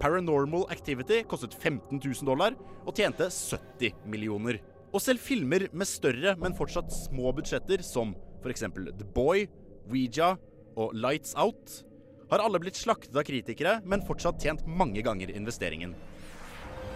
[0.00, 2.54] Paranormal Activity kostet 15 000 dollar
[2.86, 4.62] og tjente 70 millioner.
[4.90, 8.64] Og selv filmer med større, men fortsatt små budsjetter, som f.eks.
[8.74, 9.44] The Boy,
[9.86, 10.32] Ouija
[10.76, 11.84] og Lights Out,
[12.30, 15.94] har alle blitt slaktet av kritikere, men fortsatt tjent mange ganger investeringen.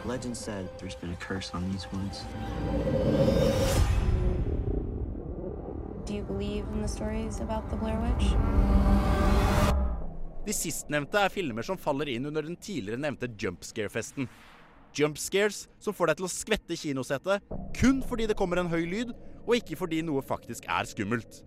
[0.05, 2.25] Legend said there's been a curse on these woods.
[6.05, 8.35] Do you believe in the stories about the Blair Witch?
[10.45, 14.29] De sistnevnte er filmer som faller inn under den tidligere nevnte jumpscare-festen.
[14.95, 19.11] Jumpscares som får deg til å skvette kinosettet kun fordi det kommer en høy lyd,
[19.45, 21.43] og ikke fordi noe faktisk er skummelt.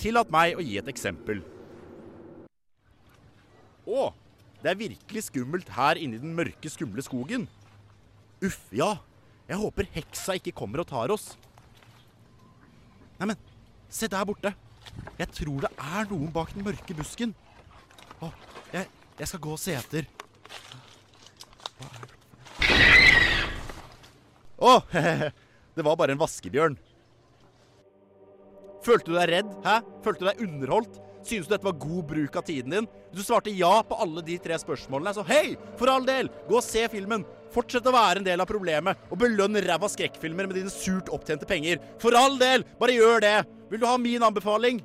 [0.00, 1.42] Tillat meg å gi et eksempel.
[3.86, 4.08] Å,
[4.62, 7.46] det er virkelig skummelt her inne i den mørke, skumle skogen.
[8.44, 8.96] Uff, ja.
[9.46, 11.34] Jeg håper heksa ikke kommer og tar oss.
[13.20, 13.38] Neimen,
[13.88, 14.52] se der borte.
[15.20, 17.34] Jeg tror det er noen bak den mørke busken.
[18.20, 18.32] Å,
[18.72, 20.10] jeg, jeg skal gå og se etter.
[21.76, 22.16] Hva er det?
[24.56, 24.78] Å,
[25.76, 26.76] det var bare en vaskebjørn.
[28.86, 29.50] Følte du deg redd?
[29.66, 29.80] Hæ?
[30.04, 31.00] Følte du deg underholdt?
[31.26, 32.86] Synes du dette var god bruk av tiden din?
[33.10, 36.64] Du svarte ja på alle de tre spørsmålene, så hei, for all del, gå og
[36.64, 37.24] se filmen.
[37.54, 41.48] Fortsett å være en del av problemet, og belønn ræva skrekkfilmer med dine surt opptjente
[41.48, 41.80] penger.
[42.02, 43.36] For all del, bare gjør det.
[43.72, 44.78] Vil du ha min anbefaling?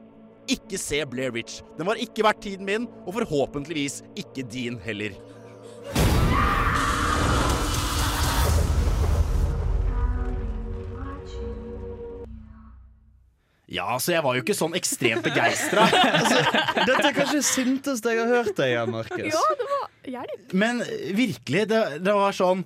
[0.50, 1.62] Ikke se Blair Witch.
[1.78, 5.14] Den var ikke verdt tiden min, og forhåpentligvis ikke din heller.
[13.72, 15.86] Ja, så jeg var jo ikke sånn ekstremt begeistra.
[16.90, 19.28] Dette er kanskje det sinteste jeg har hørt deg igjen, Markus.
[19.32, 20.56] Ja, det var hjelp.
[20.64, 20.82] Men
[21.16, 22.66] virkelig, det, det var sånn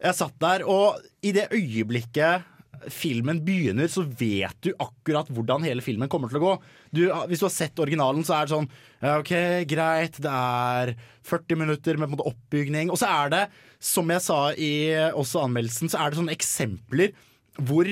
[0.00, 2.52] Jeg satt der, og i det øyeblikket
[2.92, 6.52] filmen begynner, så vet du akkurat hvordan hele filmen kommer til å gå.
[6.94, 8.68] Du, hvis du har sett originalen, så er det sånn
[9.00, 9.32] ja, OK,
[9.68, 10.92] greit, det er
[11.26, 12.92] 40 minutter med på en måte oppbygning.
[12.92, 13.42] Og så er det,
[13.82, 14.72] som jeg sa i
[15.08, 17.16] også anmeldelsen, så er det sånne eksempler
[17.56, 17.88] hvor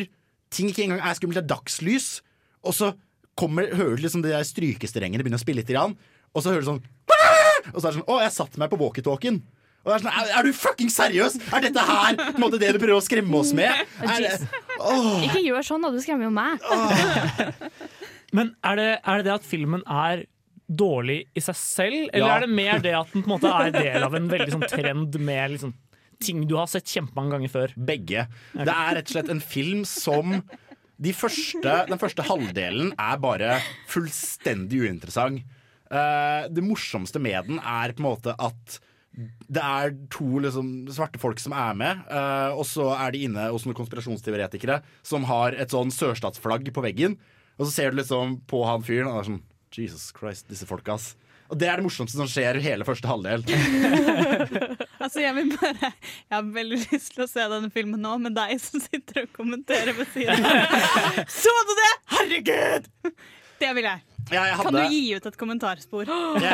[0.54, 1.40] ting ikke engang er skummelt.
[1.40, 2.08] Det er dagslys,
[2.64, 2.92] og så
[3.38, 5.96] kommer, hører du liksom de der strykestrengene begynne å spille litt, grann,
[6.34, 6.82] og så hører du sånn
[7.74, 9.38] Og så er det sånn Å, jeg satte meg på walkietalkien.
[9.84, 11.38] Og det er, sånn, er, er du fucking seriøs?!
[11.52, 13.72] Er dette her på en måte det du prøver å skremme oss med?
[14.04, 14.48] Er det,
[14.80, 15.24] Åh.
[15.28, 15.90] Ikke gjør sånn, da.
[15.94, 16.60] Du skremmer jo meg.
[18.34, 20.24] Men er det, er det det at filmen er
[20.64, 22.36] dårlig i seg selv, eller Ja.
[22.38, 24.64] er det mer det at den på en måte er del av en veldig sånn
[24.72, 25.74] trend med liksom
[26.24, 27.74] ting du har sett kjempemange ganger før?
[27.76, 28.26] Begge.
[28.56, 30.38] Det er rett og slett en film som
[31.04, 33.58] de første, Den første halvdelen er bare
[33.90, 35.44] fullstendig uinteressant.
[35.92, 38.80] Uh, det morsomste med den er på en måte at
[39.14, 43.46] det er to liksom, svarte folk som er med, uh, og så er de inne
[43.52, 47.14] hos noen konspirasjonsteoretikere som har et sånn sørstatsflagg på veggen.
[47.54, 50.66] Og så ser du liksom på han fyren, og det er sånn Jesus Christ, disse
[50.66, 51.12] folka, ass.
[51.52, 53.44] Og det er det morsomste som skjer hele første halvdel.
[55.04, 58.32] Altså, jeg vil bare Jeg har veldig lyst til å se denne filmen nå med
[58.38, 61.18] deg som sitter og kommenterer ved siden av.
[61.42, 61.90] Så du det?!
[62.14, 62.88] Herregud!
[63.60, 64.00] Det vil jeg.
[64.32, 66.08] Ja, jeg Kan du gi ut et kommentarspor?
[66.08, 66.48] Det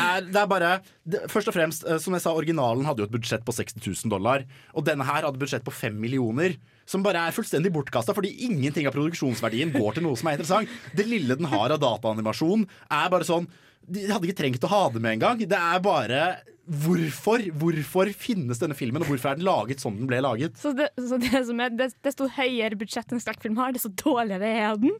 [0.00, 0.72] er, det er bare
[1.06, 3.78] det, Først og fremst, eh, som jeg sa, originalen hadde jo et budsjett på 60
[3.86, 4.42] 000 dollar.
[4.74, 6.58] Og denne her hadde budsjett på 5 millioner.
[6.86, 10.74] Som bare er fullstendig bortkasta, fordi ingenting av produksjonsverdien går til noe som er interessant.
[10.94, 13.48] Det lille den har av dataanimasjon, er bare sånn
[13.86, 15.42] De hadde ikke trengt å ha det med engang.
[15.42, 16.20] Det er bare
[16.66, 17.44] Hvorfor?
[17.54, 20.56] Hvorfor finnes denne filmen, og hvorfor er den laget som den ble laget?
[20.58, 24.50] Så, det, så det som er, det, desto høyere budsjett en skrekkfilm har, desto dårligere
[24.64, 24.96] er den.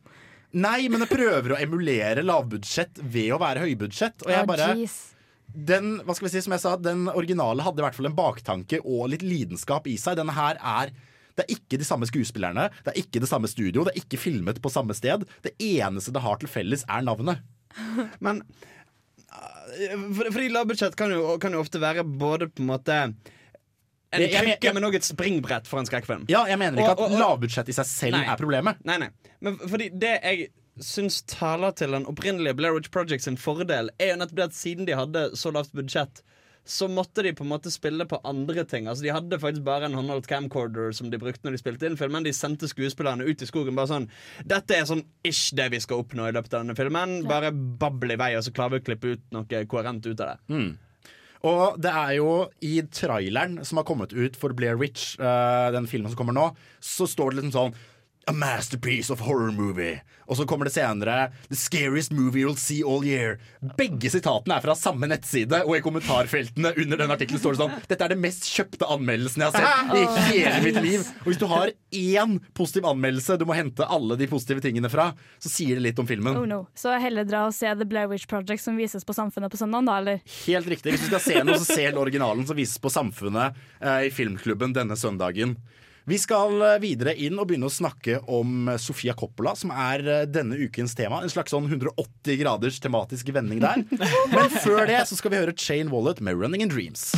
[0.54, 4.22] Nei, men det prøver å emulere lavbudsjett ved å være høybudsjett.
[4.22, 4.68] Og jeg bare
[5.56, 8.16] den, hva skal vi si, som jeg sa, den originale hadde i hvert fall en
[8.16, 10.18] baktanke og litt lidenskap i seg.
[10.20, 10.92] Denne her er
[11.36, 14.18] det er ikke de samme skuespillerne, det er ikke det samme studio, det er ikke
[14.20, 15.26] filmet på samme sted.
[15.44, 17.42] Det eneste det har til felles, er navnet.
[18.24, 18.42] Men
[19.30, 23.00] uh, for, Fordi lavbudsjett kan, jo- kan jo ofte være både på en måte
[24.16, 26.22] en krykke, men òg et springbrett for en skrekkfilm.
[26.30, 28.24] Ja, jeg mener ikke Og- og- at og- lavbudsjett i seg selv Nei.
[28.32, 28.78] er problemet.
[28.86, 29.08] Nei, nei.
[29.44, 30.46] Men fordi det jeg
[30.80, 34.56] syns taler til den opprinnelige Blair Witch Project sin fordel, er jo nettopp det at
[34.56, 36.22] siden de hadde så lavt budsjett,
[36.66, 38.88] så måtte de på en måte spille på andre ting.
[38.90, 41.98] Altså De hadde faktisk bare en håndholdt camcorder som de brukte når de spilte inn
[41.98, 42.26] filmen.
[42.26, 44.08] De sendte skuespillerne ut i skogen bare sånn
[44.44, 47.20] Dette er sånn ish det vi skal oppnå i løpet av denne filmen.
[47.28, 50.34] Bare babbel i vei, og så klarer vi å klippe ut noe koherent ut av
[50.34, 50.38] det.
[50.52, 50.68] Mm.
[51.46, 52.30] Og det er jo
[52.64, 56.48] i traileren som har kommet ut for Blair Witch, uh, den filmen som kommer nå,
[56.82, 57.76] så står det liksom sånn
[58.28, 60.00] A masterpiece of horror movie.
[60.26, 63.36] Og så kommer det senere The scariest movie you'll see all year.
[63.78, 67.76] Begge sitatene er fra samme nettside, og i kommentarfeltene under den artikkelen står det sånn
[67.86, 71.06] Dette er det mest kjøpte anmeldelsen jeg har sett i hele mitt liv.
[71.22, 75.12] Og hvis du har én positiv anmeldelse du må hente alle de positive tingene fra,
[75.38, 76.34] så sier det litt om filmen.
[76.34, 76.64] Oh no.
[76.74, 79.86] Så heller dra og se The Blair Witch Project som vises på Samfunnet på søndag,
[79.86, 80.20] da, eller?
[80.48, 80.96] Helt riktig.
[80.96, 84.74] Hvis du skal se noe, så se originalen som vises på Samfunnet eh, i Filmklubben
[84.74, 85.54] denne søndagen.
[86.06, 90.04] Vi skal eh, videre inn og begynne å snakke om eh, Sofia Coppola, som er
[90.06, 91.18] eh, denne ukens tema.
[91.18, 93.82] En slags sånn 180 graders tematisk vending der.
[94.36, 97.10] Men før det så skal vi høre Chain Wallet med 'Running in Dreams'.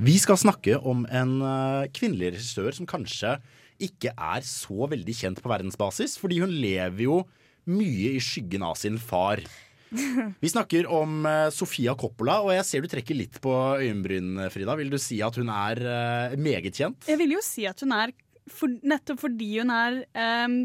[0.00, 1.38] Vi skal snakke om en
[1.96, 3.38] kvinnelig regissør som kanskje
[3.80, 7.22] ikke er så veldig kjent på verdensbasis, fordi hun lever jo
[7.68, 9.40] mye i skyggen av sin far.
[10.42, 14.76] Vi snakker om eh, Sofia Coppola, og jeg ser du trekker litt på øyenbryn, Frida.
[14.78, 17.06] Vil du si at hun er eh, meget kjent?
[17.10, 18.14] Jeg vil jo si at hun er
[18.50, 20.02] for, nettopp fordi hun er
[20.46, 20.58] um,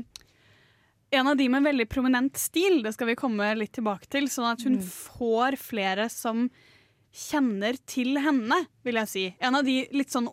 [1.11, 2.81] en av de med veldig prominent stil.
[2.85, 4.29] Det skal vi komme litt tilbake til.
[4.31, 6.47] Sånn at hun får flere som
[7.11, 9.25] kjenner til henne, vil jeg si.
[9.43, 10.29] En av de litt sånn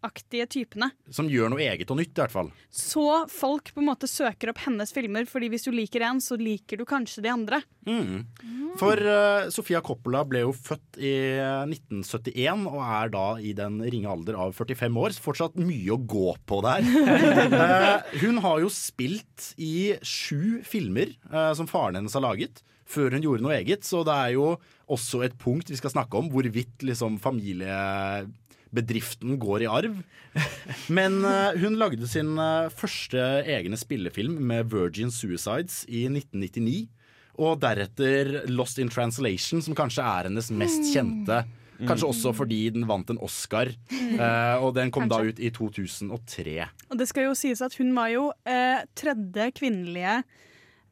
[0.00, 0.90] auteuraktige typene.
[1.10, 2.50] Som gjør noe eget og nytt, i hvert fall.
[2.70, 6.36] Så folk på en måte søker opp hennes filmer, fordi hvis du liker en, så
[6.40, 7.60] liker du kanskje de andre.
[7.86, 8.24] Mm.
[8.78, 14.10] For uh, Sofia Coppola ble jo født i 1971 og er da i den ringe
[14.10, 15.14] alder av 45 år.
[15.14, 16.84] Så fortsatt mye å gå på der.
[16.86, 22.62] uh, hun har jo spilt i sju filmer uh, som faren hennes har laget.
[22.90, 24.54] Før hun gjorde noe eget, så det er jo
[24.90, 27.20] også et punkt vi skal snakke om hvorvidt liksom
[28.70, 30.02] familiebedriften går i arv.
[30.88, 36.88] Men eh, hun lagde sin eh, første egne spillefilm med Virgin Suicides i 1999.
[37.40, 41.44] Og deretter Lost in Translation, som kanskje er hennes mest kjente.
[41.80, 46.68] Kanskje også fordi den vant en Oscar, eh, og den kom da ut i 2003.
[46.90, 50.18] Og det skal jo sies at hun var jo eh, tredje kvinnelige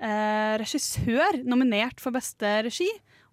[0.00, 2.88] eh, regissør nominert for beste regi.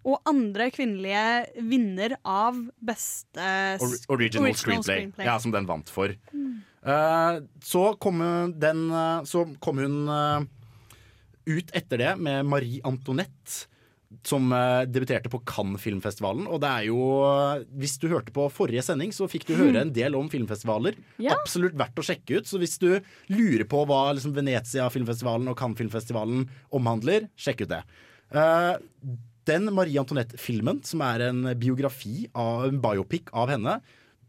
[0.06, 6.14] Og andre kvinnelige vinner av beste s- Or original, screenplay, Ja, som den vant for.
[6.86, 8.20] Eh, så kom
[8.54, 10.44] den, uh, så kom hun uh,
[11.50, 13.66] ut etter det med Marie Antoinette.
[14.22, 14.48] Som
[14.86, 16.46] debuterte på Cannes filmfestivalen.
[16.46, 16.96] Og det er jo
[17.76, 20.94] Hvis du hørte på forrige sending, så fikk du høre en del om filmfestivaler.
[21.18, 21.34] Ja.
[21.34, 22.46] Absolutt verdt å sjekke ut.
[22.48, 23.00] Så hvis du
[23.34, 26.46] lurer på hva liksom, Venezia filmfestivalen og Cannes filmfestivalen
[26.78, 27.82] omhandler, sjekk ut det.
[28.30, 28.76] Eh,
[29.46, 33.80] den Marie Antoinette-filmen, som er en biografi av en biopic av henne,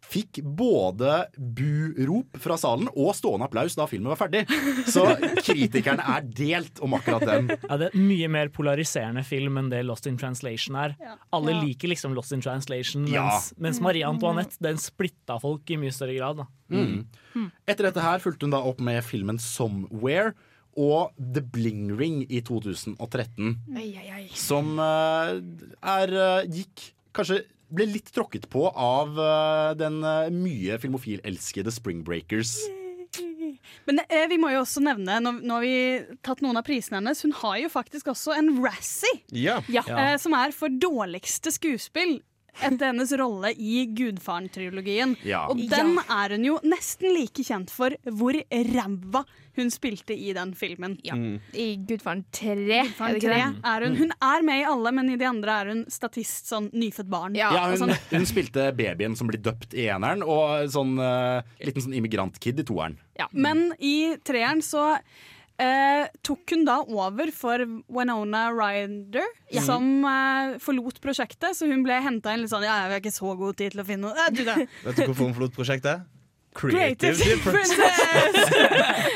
[0.07, 1.25] fikk både
[1.57, 4.43] bu-rop fra salen og stående applaus da filmen var ferdig.
[4.87, 5.03] Så
[5.43, 7.49] kritikerne er delt om akkurat den.
[7.65, 10.95] Ja, det er en mye mer polariserende film enn det Lost in Translation er.
[11.33, 11.61] Alle Ja.
[11.65, 13.25] liker liksom Lost in Translation, Ja.
[13.25, 16.37] mens, mens Marie Antoinette den splitta folk i mye større grad.
[16.37, 16.47] Da.
[16.71, 17.51] Mm.
[17.67, 20.33] Etter dette her fulgte hun da opp med filmen 'Somewhere'
[20.77, 23.57] og 'The Bling Ring' i 2013.
[24.37, 25.41] Som eh,
[25.97, 27.39] er eh, gikk Kanskje
[27.73, 29.97] ble litt tråkket på av eh, den
[30.37, 32.53] mye filmofil-elskede Spring Breakers.
[33.87, 36.99] Men eh, vi må jo også nevne, nå, nå har vi tatt noen av prisene
[36.99, 39.57] hennes, hun har jo faktisk også en Razzie, Ja.
[39.87, 42.19] eh, som er for dårligste skuespill.
[42.61, 45.15] Etter hennes rolle i Gudfaren-trilogien.
[45.27, 45.45] Ja.
[45.51, 49.23] Og den er hun jo nesten like kjent for hvor ræva
[49.57, 50.97] hun spilte i den filmen.
[51.57, 55.17] I Gudfaren 3, er Gudfaren 3 er hun, hun er med i alle, men i
[55.17, 57.37] de andre er hun statist, sånn nyfødt barn.
[57.37, 57.95] Ja, Ja, hun, sånn.
[58.11, 62.67] hun spilte babyen som blir døpt i eneren, og sånn uh, liten sånn immigrantkid i
[62.69, 62.99] toeren.
[63.33, 64.91] Men i treeren så
[65.61, 69.25] eh, tok hun da over for Winona Ryder,
[69.65, 71.57] som eh, forlot prosjektet.
[71.57, 73.83] Så hun ble henta inn litt sånn Ja, jeg har ikke så god tid til
[73.83, 74.59] å finne noe eh, du, da.
[74.85, 76.05] Vet du hvorfor hun forlot prosjektet?
[76.57, 77.77] Creative Differences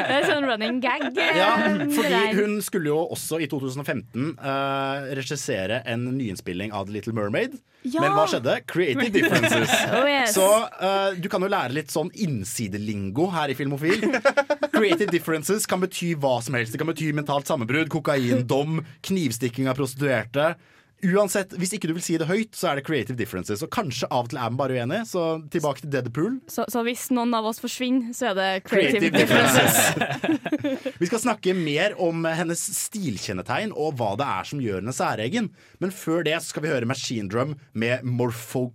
[0.02, 1.04] Det er sånn running gag.
[1.16, 1.52] eh, Ja,
[1.96, 7.56] fordi hun skulle jo også i 2015 uh, regissere en nyinnspilling av The Little Mermaid.
[7.88, 8.04] Ja.
[8.04, 8.58] Men hva skjedde?
[8.70, 9.72] Creative differences.
[9.98, 10.36] Oh, yes.
[10.36, 14.04] Så uh, du kan jo lære litt sånn innsidelingo her i Filmofil.
[14.76, 16.76] Creative differences kan bety hva som helst.
[16.76, 20.54] Det kan bety mentalt sammenbrudd, kokaindom, knivstikking av prostituerte.
[21.02, 23.64] Uansett, Hvis ikke du vil si det høyt, så er det creative differences.
[23.66, 25.02] Og kanskje av og til er man bare uenig.
[25.10, 25.24] Så
[25.54, 26.36] tilbake til Deadpool.
[26.52, 30.98] Så, så hvis noen av oss forsvinner, så er det creative, Creative differences.
[31.02, 35.50] Vi skal snakke mer om hennes stilkjennetegn og hva det er som gjør henne særegen.
[35.82, 38.70] Men før det skal vi høre Machine Drum med Morpho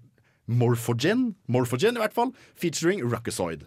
[0.46, 3.64] Morphogen, Morphogen i hvert fall, featuring Ruckazoid.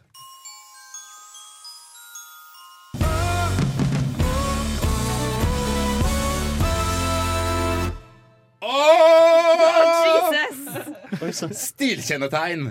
[11.35, 12.67] Stilkjennetegn!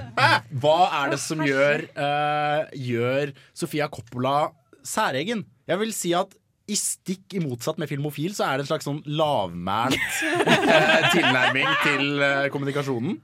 [0.62, 4.50] Hva er det som gjør, uh, gjør Sofia Coppola
[4.86, 5.44] særegen?
[5.68, 6.34] Jeg vil si at
[6.68, 11.70] i stikk i motsatt med Filmofil, så er det en slags sånn lavmælt uh, tilnærming
[11.84, 13.16] til uh, kommunikasjonen.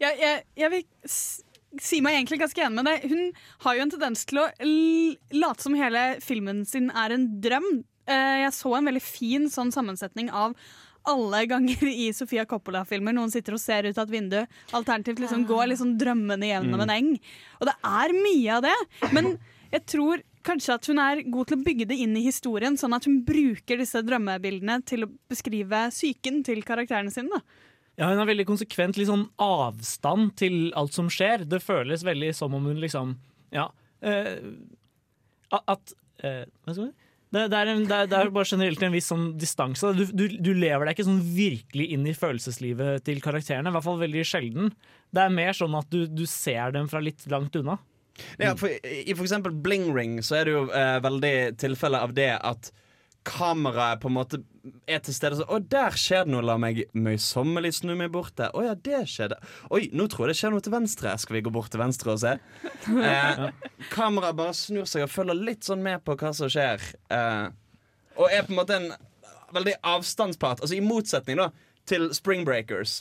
[0.00, 1.14] Jeg, jeg, jeg vil
[1.78, 3.06] si meg egentlig ganske enig med deg.
[3.12, 3.26] Hun
[3.66, 4.48] har jo en tendens til å
[5.36, 7.68] late som hele filmen sin er en drøm.
[8.10, 10.56] Jeg så en veldig fin sånn sammensetning av
[11.06, 15.46] alle ganger i Sofia Coppola-filmer noen sitter og ser ut av et vindu, alternativt liksom
[15.48, 16.82] går liksom drømmende gjennom Mm.
[16.82, 17.20] en eng.
[17.60, 19.38] Og det er mye av det, men
[19.72, 22.94] jeg tror kanskje at hun er god til å bygge det inn i historien, sånn
[22.96, 27.28] at hun bruker disse drømmebildene til å beskrive psyken til karakterene sine.
[27.28, 27.40] da.
[27.98, 31.44] Ja, hun har veldig konsekvent litt sånn avstand til alt som skjer.
[31.46, 33.16] Det føles veldig som om hun liksom
[33.52, 33.68] Ja.
[34.02, 34.38] eh,
[35.52, 35.92] at at,
[36.22, 36.96] eh, Hva skal man si?
[37.30, 39.92] Det, det, er en, det, er, det er bare generelt en viss sånn distanse.
[39.94, 43.70] Du, du, du lever deg ikke sånn virkelig inn i følelseslivet til karakterene.
[43.70, 44.72] I hvert fall veldig sjelden.
[45.14, 47.78] Det er mer sånn at du, du ser dem fra litt langt unna.
[48.40, 52.12] Ja, for, I for eksempel Bling Ring så er det jo eh, veldig tilfelle av
[52.16, 52.72] det at
[53.30, 54.40] kameraet på en måte
[54.90, 58.34] er til stede så, Å, der skjer det noe, la meg møysommelig snu meg bort
[58.40, 58.52] der.
[58.56, 59.38] Å ja, det skjedde.
[59.72, 61.14] Oi, nå tror jeg det skjer noe til venstre.
[61.22, 62.36] Skal vi gå bort til venstre og se?
[63.10, 63.46] Eh,
[63.92, 66.82] kameraet bare snur seg og følger litt sånn med på hva som skjer.
[67.12, 67.46] Eh,
[68.18, 68.90] og er på en måte en
[69.54, 70.60] veldig avstandspart.
[70.60, 71.50] Altså i motsetning da
[71.90, 73.00] til Spring Breakers.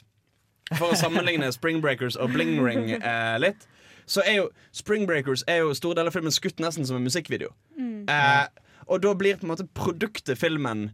[0.77, 3.65] For å sammenligne Spring Breakers og Bling Ring eh, litt,
[4.09, 7.05] så er jo Spring Breakers er jo store deler av filmen skutt nesten som en
[7.05, 7.51] musikkvideo.
[7.77, 8.03] Mm.
[8.09, 10.89] Eh, og da blir på en måte produktet filmen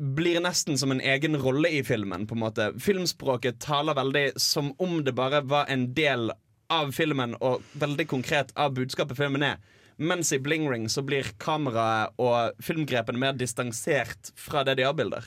[0.00, 2.26] blir nesten som en egen rolle i filmen.
[2.26, 6.32] på en måte Filmspråket taler veldig som om det bare var en del
[6.70, 9.58] av filmen, og veldig konkret av budskapet filmen er.
[9.98, 15.26] Mens i Bling Ring så blir kameraet og filmgrepene mer distansert fra det de avbilder.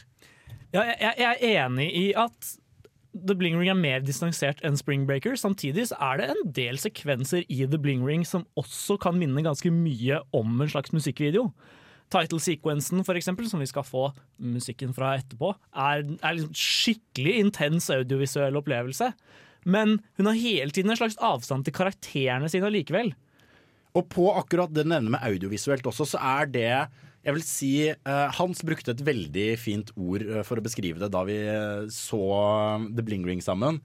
[0.74, 2.56] Ja, jeg, jeg er enig i at
[3.14, 5.36] The Bling Ring er mer distansert enn Spring Breaker.
[5.38, 9.46] Samtidig så er det en del sekvenser i The Bling Ring som også kan minne
[9.46, 11.52] ganske mye om en slags musikkvideo.
[12.12, 14.10] Title-sekvensen, for eksempel, som vi skal få
[14.44, 19.14] musikken fra etterpå, er, er liksom skikkelig intens audiovisuell opplevelse.
[19.64, 23.14] Men hun har hele tiden en slags avstand til karakterene sine allikevel.
[23.94, 26.70] Og på akkurat det du nevner med audiovisuelt også, så er det
[27.24, 31.12] jeg vil si eh, Hans brukte et veldig fint ord eh, for å beskrive det
[31.14, 32.24] da vi eh, så
[32.92, 33.80] The Bling Ring sammen.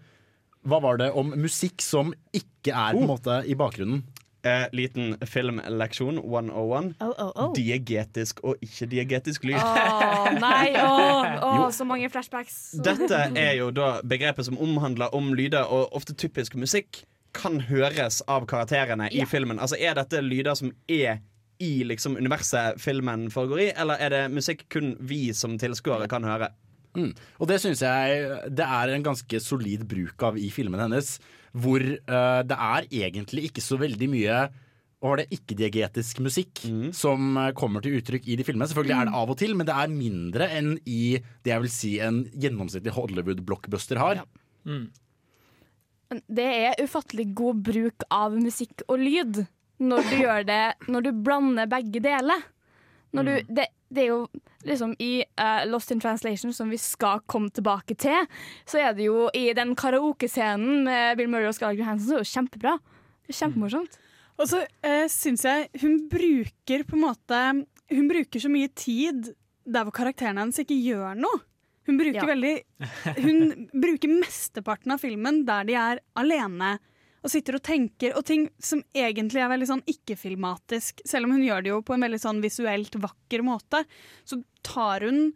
[0.66, 4.02] Hva var det om musikk som ikke er på en måte i bakgrunnen?
[4.47, 6.95] Eh, liten filmleksjon 101.
[7.01, 7.55] Oh, oh, oh.
[7.57, 9.59] Diegetisk og ikke-diegetisk lyd.
[9.59, 12.59] Oh, nei, oh, så mange flashbacks.
[12.84, 17.03] Dette er jo da begrepet som omhandler om lyder, og ofte typisk musikk
[17.34, 19.59] kan høres av karakterene i filmen.
[19.59, 21.18] Altså Er dette lyder som er
[21.59, 26.24] i liksom universet filmen foregår i, eller er det musikk kun vi som tilskuere kan
[26.24, 26.53] høre?
[26.97, 27.11] Mm.
[27.39, 31.16] Og det syns jeg det er en ganske solid bruk av i filmen hennes.
[31.59, 34.41] Hvor uh, det er egentlig ikke så veldig mye
[34.99, 36.61] Og var det ikke-diegetisk musikk
[36.97, 38.66] som eh, kommer til uttrykk i de filmene.
[38.66, 41.70] Selvfølgelig er det av og til, men det er mindre enn i det jeg vil
[41.70, 44.24] si en gjennomsnittlig Hollywood-blockbuster har.
[44.66, 49.45] Men Det er ufattelig god bruk av musikk og lyd
[49.78, 52.43] når du gjør det Når du blander begge deler.
[53.14, 54.18] Når du, det, det er jo
[54.68, 58.26] liksom I uh, Lost in Translation, som vi skal komme tilbake til,
[58.68, 62.22] så er det jo i den karaokescenen med Bill Murray og Scarlett Johansson, så er
[62.22, 62.74] det jo kjempebra.
[63.24, 63.99] Det er kjempemorsomt.
[64.39, 67.39] Og så uh, syns jeg hun bruker på en måte
[67.91, 69.32] Hun bruker så mye tid
[69.68, 71.41] der hvor karakterene hennes ikke gjør noe.
[71.89, 72.28] Hun bruker Ja.
[72.28, 72.55] veldig
[73.24, 76.74] Hun bruker mesteparten av filmen der de er alene
[77.22, 81.02] og sitter og tenker, og ting som egentlig er veldig sånn ikke-filmatisk.
[81.08, 83.82] Selv om hun gjør det jo på en veldig sånn visuelt vakker måte,
[84.24, 85.32] så tar hun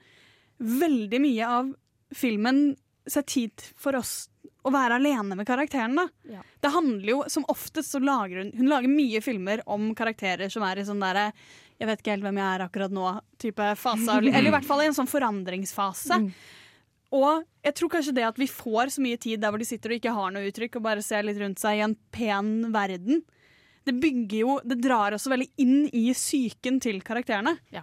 [0.62, 1.72] veldig mye av
[2.14, 2.76] filmen
[3.10, 4.28] seg tid for oss
[4.62, 5.96] å være alene med karakteren.
[5.98, 6.06] da.
[6.30, 6.42] Ja.
[6.62, 10.62] Det handler jo, Som oftest så lager hun Hun lager mye filmer om karakterer som
[10.62, 11.32] er i sånn derre
[11.80, 13.08] Jeg vet ikke helt hvem jeg er akkurat nå,
[13.42, 14.18] type fase.
[14.22, 16.20] Eller i hvert fall i en sånn forandringsfase.
[17.12, 19.92] Og jeg tror kanskje det at vi får så mye tid der hvor de sitter
[19.92, 23.22] og ikke har noe uttrykk, og bare ser litt rundt seg i en pen verden,
[23.82, 27.56] det bygger jo Det drar også veldig inn i psyken til karakterene.
[27.74, 27.82] Ja,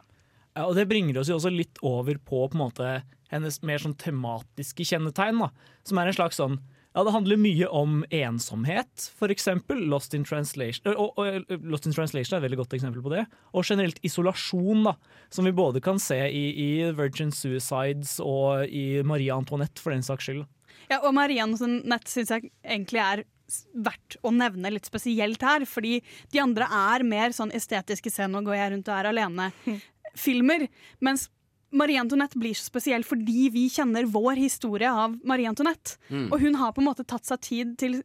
[0.66, 2.92] og Det bringer oss jo også litt over på på en måte
[3.30, 5.40] hennes mer sånn tematiske kjennetegn.
[5.44, 5.50] da,
[5.84, 6.60] Som er en slags sånn
[6.96, 9.84] ja, Det handler mye om ensomhet, eksempel.
[9.92, 13.26] Lost in Translation, og, og, Lost in Translation er et veldig godt eksempel på det.
[13.54, 14.96] Og generelt isolasjon, da,
[15.30, 20.06] som vi både kan se i, i Virgin Suicides og i Marie Antoinette, for den
[20.06, 20.48] saks skyld.
[20.90, 23.26] Ja, og Marie Antoinette syns jeg egentlig er
[23.74, 25.66] verdt å nevne litt spesielt her.
[25.70, 26.00] Fordi
[26.34, 30.66] de andre er mer sånn estetiske scener, og går jeg rundt og er alene-filmer.
[31.06, 31.30] Mens
[31.72, 36.00] Marie Antoinette blir så spesiell fordi vi kjenner vår historie av Marie Antoinette.
[36.10, 36.30] Mm.
[36.32, 38.00] Og hun har på en måte tatt seg tid til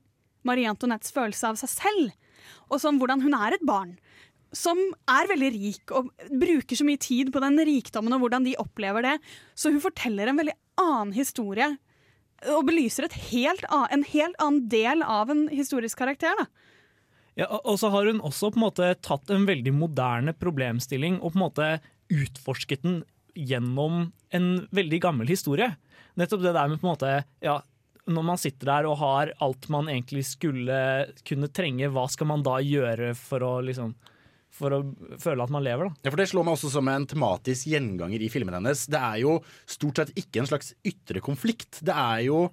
[0.44, 2.12] Marie Antoinettes følelse av seg selv.
[2.68, 3.96] Og sånn hvordan hun er et barn.
[4.54, 4.78] Som
[5.10, 9.06] er veldig rik og bruker så mye tid på den rikdommen og hvordan de opplever
[9.06, 9.16] det.
[9.56, 11.72] Så hun forteller en veldig annen historie
[12.52, 16.36] og belyser et helt an, en helt annen del av en historisk karakter.
[16.36, 16.46] Da.
[17.40, 21.18] Ja, og og så har hun også på en måte tatt en veldig moderne problemstilling
[21.22, 21.70] og på en måte
[22.12, 23.00] utforsket den
[23.34, 25.74] gjennom en veldig gammel historie.
[26.18, 27.12] Nettopp det der med på en måte
[27.42, 27.58] ja,
[28.06, 30.76] Når man sitter der og har alt man egentlig skulle
[31.26, 33.94] kunne trenge, hva skal man da gjøre for å liksom
[34.54, 34.78] for å
[35.18, 36.04] føle at man lever, da.
[36.04, 38.84] Ja, for Det slår meg også som en tematisk gjenganger i filmen hennes.
[38.86, 41.80] Det er jo stort sett ikke en slags ytre konflikt.
[41.82, 42.44] Det er jo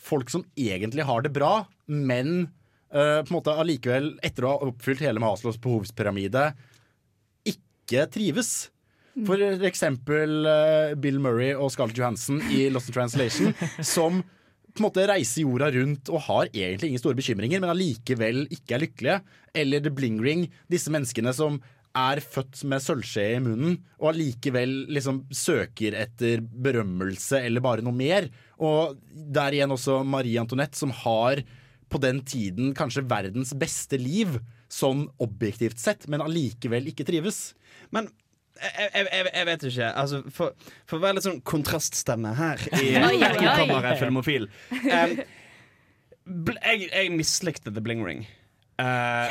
[0.00, 2.48] folk som egentlig har det bra, men
[2.94, 6.48] uh, på en måte allikevel, etter å ha oppfylt hele Maslows behovspyramide,
[7.52, 8.70] ikke trives.
[9.28, 13.56] For eksempel eh, Bill Murray og Scarlett Johansson i Lost in Translation,
[13.94, 14.22] som
[14.70, 18.76] på en måte reiser jorda rundt og har egentlig ingen store bekymringer, men allikevel ikke
[18.76, 19.18] er lykkelige.
[19.62, 21.58] Eller The Bling Ring, disse menneskene som
[21.98, 27.96] er født med sølvskje i munnen, og allikevel liksom søker etter berømmelse eller bare noe
[27.96, 28.28] mer.
[28.62, 31.42] Og der igjen også Marie Antoinette, som har
[31.90, 34.38] på den tiden kanskje verdens beste liv,
[34.70, 37.56] sånn objektivt sett, men allikevel ikke trives.
[37.90, 38.06] Men
[38.60, 39.90] jeg, jeg, jeg, vet ikke.
[40.02, 40.54] Altså, for,
[40.86, 42.90] for å være litt sånn kontraststemme her i
[43.40, 43.98] Kammeret.
[44.00, 45.14] Filmofil um,
[46.64, 48.26] jeg, jeg mislikte The Bling Ring.
[48.80, 49.28] Uh,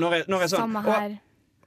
[0.00, 1.18] når jeg, når jeg sånn, Samme og-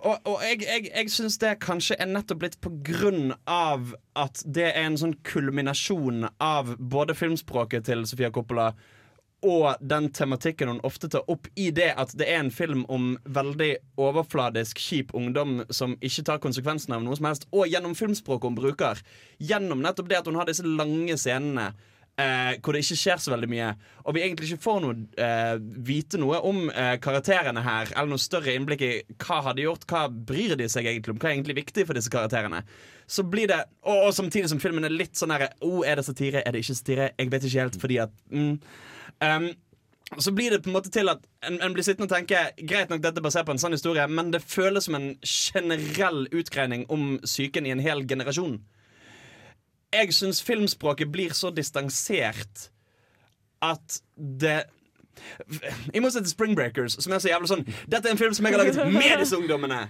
[0.01, 4.41] og, og jeg, jeg, jeg syns det kanskje er nettopp litt på grunn av at
[4.49, 8.71] det er en sånn kulminasjon av både filmspråket til Sofia Coppola
[9.41, 13.15] og den tematikken hun ofte tar opp i det at det er en film om
[13.25, 13.71] veldig
[14.01, 18.59] overfladisk, kjip ungdom som ikke tar konsekvensen av noe som helst, og gjennom filmspråket hun
[18.59, 19.01] bruker.
[19.41, 21.71] Gjennom nettopp det at hun har disse lange scenene
[22.21, 23.71] eh, hvor det ikke skjer så veldig mye,
[24.05, 25.55] og vi egentlig ikke får noe, eh,
[25.89, 28.91] vite noe om eh, karakterene her, eller noe større innblikk i
[29.23, 31.97] hva har de gjort, hva bryr de seg egentlig om, hva er egentlig viktig for
[31.97, 32.63] disse karakterene.
[33.11, 36.05] Så blir det, og, og samtidig som filmen er litt sånn her oh, Er det
[36.07, 37.09] satire, er det ikke satire?
[37.17, 38.53] Jeg vet ikke helt, fordi at mm,
[39.21, 39.51] um,
[40.17, 42.89] så blir det på en måte til at en, en blir sittende og tenke Greit
[42.91, 46.83] nok dette er basert på en sann historie, men det føles som en generell utgreining
[46.91, 48.59] om psyken i en hel generasjon.
[49.91, 52.69] Jeg syns filmspråket blir så distansert
[53.61, 54.63] at det
[55.93, 58.47] I motsetning til Spring Breakers, som er så jævlig sånn Dette er en film som
[58.47, 59.83] jeg har laget med disse ungdommene.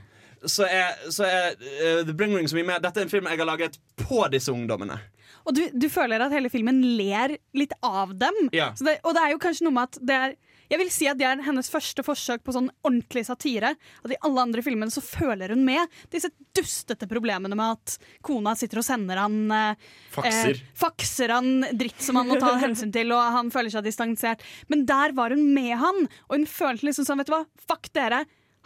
[0.50, 3.30] Så er, så er uh, The Bring Ring som mye med Dette er en film
[3.30, 4.98] jeg har laget på disse ungdommene.
[5.46, 8.48] Og du, du føler at hele filmen ler litt av dem.
[8.56, 8.72] Ja.
[8.78, 10.34] Så det, og det er jo kanskje noe med at det er
[10.72, 13.74] Jeg vil si at det er hennes første forsøk på sånn ordentlig satire.
[14.06, 18.54] At i alle andre filmene så føler hun med disse dustete problemene med at kona
[18.56, 20.56] sitter og sender han eh, Fakser.
[20.56, 24.46] Eh, fakser han dritt som han må ta hensyn til, og han føler seg distansert.
[24.72, 27.92] Men der var hun med han, og hun følte liksom sånn, vet du hva, fuck
[27.98, 28.24] dere,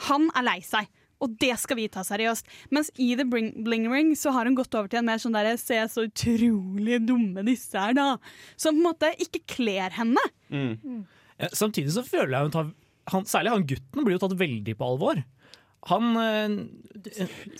[0.09, 0.85] han er lei seg.
[1.25, 2.47] Og det skal vi ta seriøst.
[2.75, 5.35] Mens i The Bling, Bling Ring så har hun gått over til en mer sånn
[5.35, 8.15] derre Se så utrolig dumme disse er, da.
[8.59, 10.21] Som på en måte ikke kler henne.
[10.51, 12.73] Ja, Samtidig så føler jeg hun tar
[13.11, 15.19] han, Særlig han gutten blir jo tatt veldig på alvor.
[15.91, 16.53] Han øh,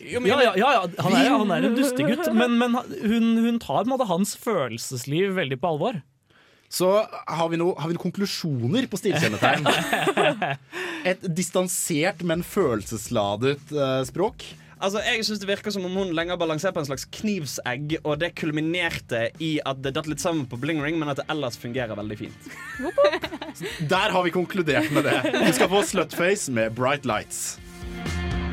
[0.02, 3.84] ja, ja, ja, ja, han, er, han er en dustegutt, men, men hun, hun tar
[3.84, 6.00] på en måte hans følelsesliv veldig på alvor.
[6.76, 9.68] Så har vi, vi noen konklusjoner på stilkjennetegn.
[11.10, 14.44] Et distansert, men følelsesladet uh, språk.
[14.76, 18.20] Altså, jeg synes Det virker som om hun lenger balanserer på en slags knivsegg, og
[18.20, 21.56] det kulminerte i at det datt litt sammen på Bling Ring, men at det ellers
[21.58, 22.52] fungerer veldig fint.
[23.94, 25.16] Der har vi konkludert med det.
[25.32, 27.56] Du skal få Slutface med Bright Lights.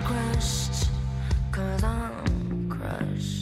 [0.06, 0.86] Crushed,
[1.50, 3.41] cause I'm crushed.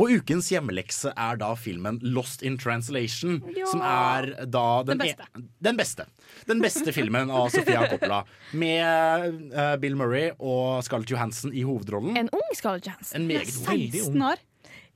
[0.00, 3.66] Og ukens hjemmelekse er da filmen Lost in Translation, Ja.
[3.68, 5.22] som er da den, Den beste.
[5.22, 6.06] e- den beste.
[6.48, 8.22] Den beste filmen av Sofia Coppola.
[8.52, 12.16] Med uh, Bill Murray og Scarlett Johansson i hovedrollen.
[12.16, 13.20] En ung Scarlett Johansson.
[13.20, 14.22] En meget veldig 16 ung.
[14.30, 14.36] år.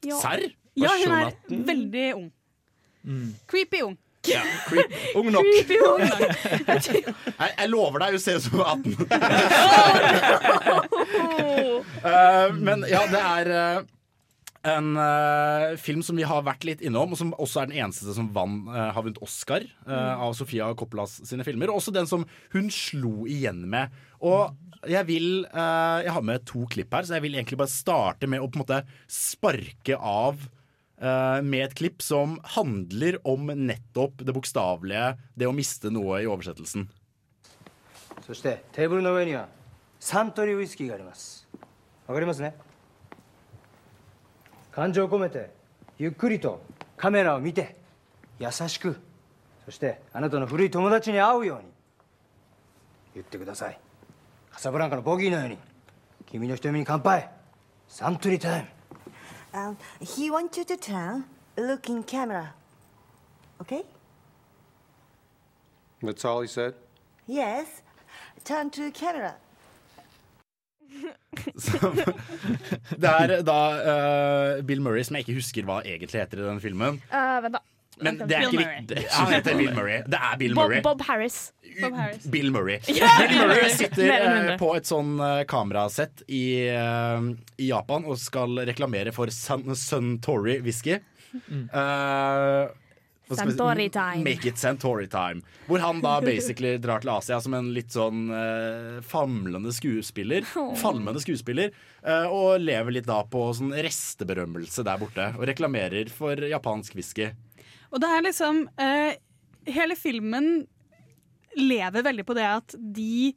[0.06, 0.16] Ja.
[0.22, 0.48] Serr?
[0.76, 1.32] Ja, hun er
[1.72, 2.32] veldig ung.
[3.46, 3.96] Creepy ung.
[4.26, 4.90] Ja, creep.
[5.14, 5.44] Ung nok.
[5.46, 6.00] Creepy ung.
[7.38, 8.96] Jeg, jeg lover deg, hun ser ut som 18.
[12.02, 13.78] uh, men ja, det er eh,
[14.65, 18.13] en eh, film som vi har vært litt innom, og som også er den eneste
[18.13, 21.71] som vann, eh, har vunnet Oscar eh, av Sofia Coppolas sine filmer.
[21.71, 23.89] Og også den som hun slo igjen med.
[24.21, 24.53] Og
[24.89, 28.29] jeg vil eh, Jeg har med to klipp her, så jeg vil egentlig bare starte
[28.29, 30.45] med å på en måte sparke av
[31.01, 36.29] eh, med et klipp som handler om nettopp det bokstavelige, det å miste noe i
[36.29, 36.89] oversettelsen.
[38.21, 39.47] そしてテーブルの上には
[39.99, 41.47] サントリーウイスキーがあります
[42.07, 42.55] わかりますね
[44.76, 45.48] 感情を込めて
[45.98, 46.60] ゆっくりと
[46.98, 47.76] カメラを見て
[48.38, 49.00] 優しく
[49.64, 51.64] そしてあなたの古い友達に会うように
[53.14, 53.80] 言ってください
[54.52, 55.56] カサブランカのボギーのように
[56.26, 57.30] 君の瞳に乾杯
[57.88, 58.68] サントリータイム
[59.54, 61.24] Um, he wants you to turn,
[61.56, 62.52] look in camera.
[63.62, 63.86] Okay?
[66.02, 66.74] That's all he said?
[67.26, 67.80] Yes.
[68.44, 69.36] Turn to camera.
[73.02, 76.60] Det er da uh, Bill Murray, som jeg ikke husker hva egentlig heter i den
[76.62, 77.00] filmen.
[77.12, 77.62] Uh, vent da.
[77.96, 78.80] Men det er Bill ikke Murray.
[78.82, 79.02] viktig.
[79.16, 80.00] Han heter Bill Murray.
[80.04, 80.82] Det er Bill Bob, Murray.
[80.84, 81.36] Bob Harris.
[82.30, 82.78] Bill Murray.
[82.92, 83.14] Yeah!
[83.22, 85.14] Bill Murray sitter eh, på et sånn
[85.48, 90.98] kamerasett i, i Japan og skal reklamere for Sun, Suntory whisky.
[91.48, 91.64] Mm.
[91.72, 92.62] Eh,
[93.28, 94.22] Suntory time.
[94.22, 95.42] Make it centauri time.
[95.66, 100.46] Hvor han da basically drar til Asia som en litt sånn uh, famlende skuespiller.
[100.56, 100.72] Oh.
[100.78, 101.72] Falmende skuespiller.
[102.00, 105.26] Uh, og lever litt da på sånn resteberømmelse der borte.
[105.36, 107.28] Og reklamerer for japansk whisky.
[107.90, 109.12] Og det er liksom uh,
[109.66, 110.64] Hele filmen
[111.58, 113.34] lever veldig på det at de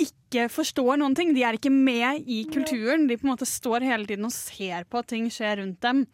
[0.00, 1.34] ikke forstår noen ting.
[1.34, 3.08] De er ikke med i kulturen.
[3.10, 6.04] De på en måte står hele tiden og ser på at ting skjer rundt dem.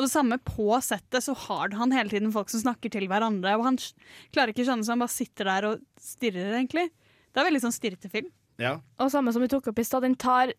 [0.00, 3.52] Og det samme på settet så har han hele tiden folk som snakker til hverandre.
[3.58, 3.76] Og han
[4.32, 6.86] klarer ikke å skjønne så han bare sitter der og stirrer, egentlig.
[7.28, 8.30] Det er veldig sånn stirrete film.
[8.60, 8.78] Ja.
[9.00, 10.52] Og samme som vi tok opp i stad, den tar,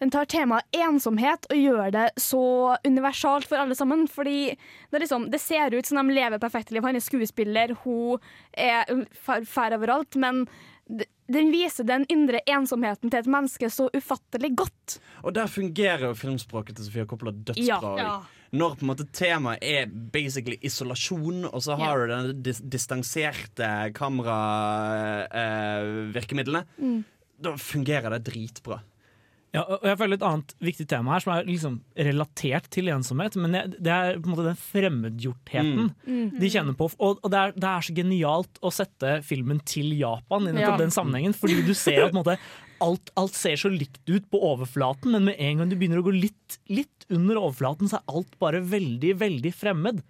[0.00, 2.42] den tar temaet ensomhet og gjør det så
[2.84, 4.04] universalt for alle sammen.
[4.12, 6.84] Fordi det, er liksom, det ser ut som de lever perfekte liv.
[6.84, 8.20] Han er skuespiller, hun
[8.52, 10.20] er fær overalt.
[10.20, 10.44] Men
[11.32, 14.98] den viser den indre ensomheten til et menneske så ufattelig godt.
[15.24, 17.96] Og der fungerer jo filmspråket til Sofia Coppola dødsbra.
[17.96, 18.04] Ja.
[18.04, 18.41] Ja.
[18.52, 22.20] Når på en måte temaet er basically isolasjon, og så har Ja.
[22.22, 23.92] du de dis distanserte
[25.32, 27.04] kameravirkemidlene, Mm.
[27.40, 28.80] da fungerer det dritbra.
[29.54, 33.36] Ja, og jeg føler Et annet viktig tema her som er liksom relatert til ensomhet,
[33.36, 36.30] men det, er på en måte den fremmedgjortheten Mm.
[36.32, 36.40] Mm.
[36.40, 36.94] de kjenner på.
[36.98, 40.76] Og, det, er, det er så genialt å sette filmen til Japan i nettopp Ja.
[40.78, 42.38] den sammenhengen, fordi du ser at på en måte,
[42.82, 46.06] alt, alt ser så likt ut på overflaten, men med en gang du begynner å
[46.06, 50.02] gå litt, litt under overflaten, så er alt bare veldig, veldig fremmed.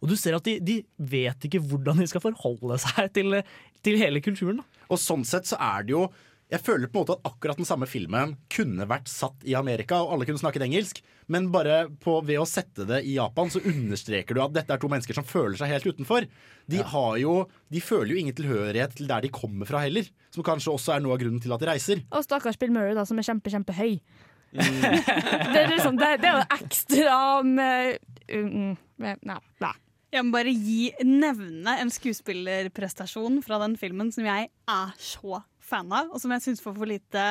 [0.00, 3.40] Og du ser at de, de vet ikke hvordan de skal forholde seg til,
[3.84, 4.62] til hele kulturen.
[4.62, 4.86] Da.
[4.90, 6.06] Og sånn sett så er det jo
[6.50, 10.00] Jeg føler på en måte at akkurat den samme filmen kunne vært satt i Amerika,
[10.02, 10.98] og alle kunne snakket engelsk,
[11.30, 14.80] men bare på, ved å sette det i Japan, så understreker du at dette er
[14.82, 16.26] to mennesker som føler seg helt utenfor.
[16.70, 17.34] De, har jo,
[17.70, 21.04] de føler jo ingen tilhørighet til der de kommer fra heller, som kanskje også er
[21.04, 22.02] noe av grunnen til at de reiser.
[22.10, 24.00] Og stakkars Bill Murray, da, som er kjempe, kjempehøy.
[24.50, 28.74] det, er liksom, det, det er jo ekstra med, mm,
[29.06, 29.38] med Nei.
[29.62, 29.76] nei.
[30.10, 35.92] Jeg må bare gi, nevne en skuespillerprestasjon fra den filmen som jeg er så fan
[35.94, 37.26] av, og som jeg syns får for lite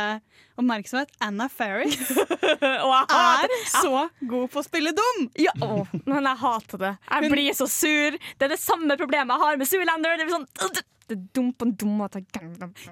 [0.60, 1.12] oppmerksomhet.
[1.24, 1.98] Anna Ferris,
[2.60, 5.26] er så god på å spille dum!
[5.40, 6.94] Ja, å, men jeg hater det.
[7.10, 8.20] Jeg blir så sur.
[8.38, 10.18] Det er det samme problemet jeg har med Zoolander.
[10.20, 12.22] Det er sånn det er dum på en dum måte.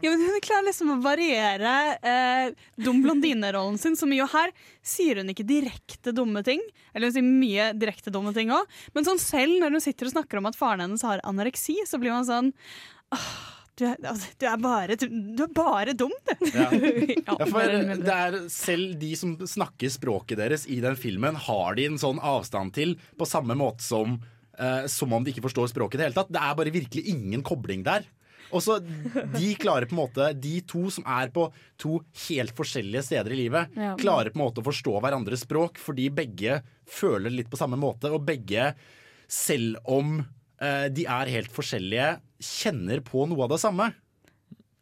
[0.02, 4.24] Ja, men hun klarer liksom å variere eh, dum blondine-rollen sin så mye.
[4.26, 6.64] Og her sier hun ikke direkte dumme ting.
[6.96, 8.66] Eller hun sier mye direkte dumme ting òg.
[8.98, 12.02] Men sånn selv når hun sitter og snakker om at faren hennes har anoreksi, så
[12.02, 12.50] blir man sånn
[13.14, 13.30] «Åh,
[13.78, 16.34] du er, altså, du er, bare, du er bare dum, du.
[16.54, 16.70] Ja.
[17.28, 17.62] Ja, for
[18.02, 22.18] det er selv de som snakker språket deres i den filmen, har de en sånn
[22.24, 24.18] avstand til, på samme måte som
[24.58, 26.32] eh, som om de ikke forstår språket i det hele tatt.
[26.34, 28.08] Det er bare virkelig ingen kobling der.
[28.48, 31.50] Og så De klarer på en måte De to som er på
[31.82, 31.98] to
[32.30, 33.90] helt forskjellige steder i livet, Ja.
[34.00, 38.08] klarer på en måte å forstå hverandres språk fordi begge føler litt på samme måte,
[38.10, 38.70] og begge,
[39.28, 40.22] selv om
[40.64, 42.14] eh, de er helt forskjellige,
[42.44, 43.92] kjenner på noe av det samme.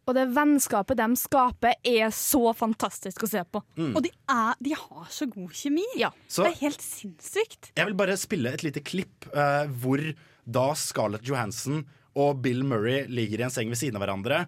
[0.05, 3.61] Og det vennskapet de skaper, er så fantastisk å se på.
[3.77, 3.95] Mm.
[3.97, 5.85] Og de, er, de har så god kjemi.
[6.27, 7.71] Så- det er helt sinnssykt.
[7.75, 10.03] Jeg vil bare spille et lite klipp eh, hvor
[10.45, 11.81] da Scarlett Johansson
[12.15, 14.43] og Bill Murray ligger i en seng ved siden av hverandre.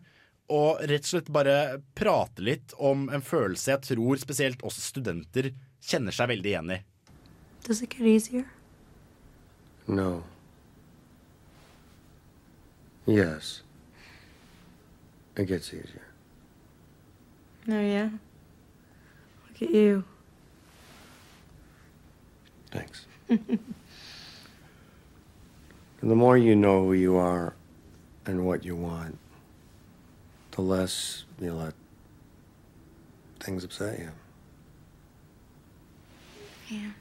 [0.53, 5.49] Og rett og slett bare prater litt om en følelse jeg tror spesielt oss studenter
[5.83, 6.83] kjenner seg veldig igjen i.
[7.65, 8.45] Does it get easier?
[9.87, 10.21] No.
[13.07, 13.61] Yes.
[15.37, 16.01] It gets easier.
[17.69, 18.09] Oh, yeah.
[19.47, 20.03] Look at you.
[22.69, 23.05] Thanks.
[23.27, 23.59] the
[26.01, 27.55] more you know who you are
[28.25, 29.17] and what you want,
[30.51, 31.73] the less you let
[33.39, 34.11] things upset you.
[36.67, 36.91] Yeah.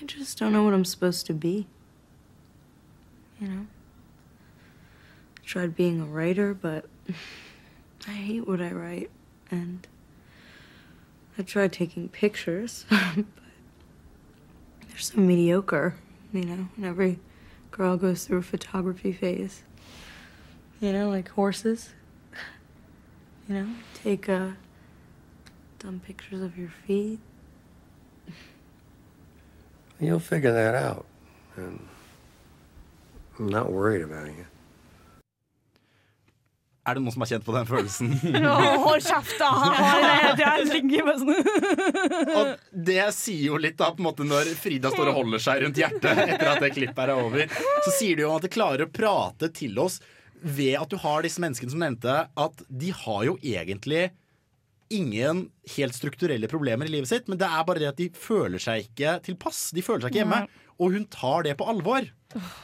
[0.00, 1.66] I just don't know what I'm supposed to be.
[3.42, 3.66] You know?
[5.36, 6.86] I tried being a writer, but
[8.06, 9.10] I hate what I write.
[9.50, 9.84] And
[11.36, 13.24] I tried taking pictures, but
[14.88, 15.96] they're so mediocre,
[16.32, 16.68] you know?
[16.76, 17.18] And every
[17.72, 19.64] girl goes through a photography phase.
[20.80, 21.90] You know, like horses.
[23.48, 24.50] You know, take uh,
[25.80, 27.18] dumb pictures of your feet.
[29.98, 31.06] You'll figure that out.
[31.56, 31.80] And
[33.38, 34.46] I'm not worried about you.
[36.82, 38.08] Er det noen som har kjent på den følelsen?
[38.86, 39.50] Hold kjeft, da!
[40.42, 41.36] Er sånn.
[42.34, 45.62] Og det sier jo litt da, på en måte når Frida står og holder seg
[45.62, 47.54] rundt hjertet etter at det klippet er over.
[47.86, 50.00] Så sier du jo at det klarer å prate til oss
[50.42, 54.08] ved at du har disse menneskene som nevnte, at de har jo egentlig
[54.94, 55.44] ingen
[55.76, 58.86] helt strukturelle problemer i livet sitt, men det er bare det at de føler seg
[58.88, 59.70] ikke tilpass.
[59.74, 60.42] De føler seg ikke hjemme.
[60.82, 62.06] Og hun tar det på alvor.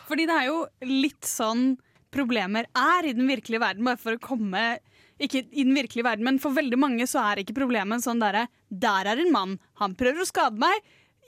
[0.09, 1.77] Fordi det er jo litt sånn
[2.15, 4.79] problemer er i den virkelige verden, bare for å komme
[5.21, 8.47] ikke i den virkelige verden, men for veldig mange så er ikke problemet sånn derre
[8.71, 10.79] Der er en mann, han prøver å skade meg.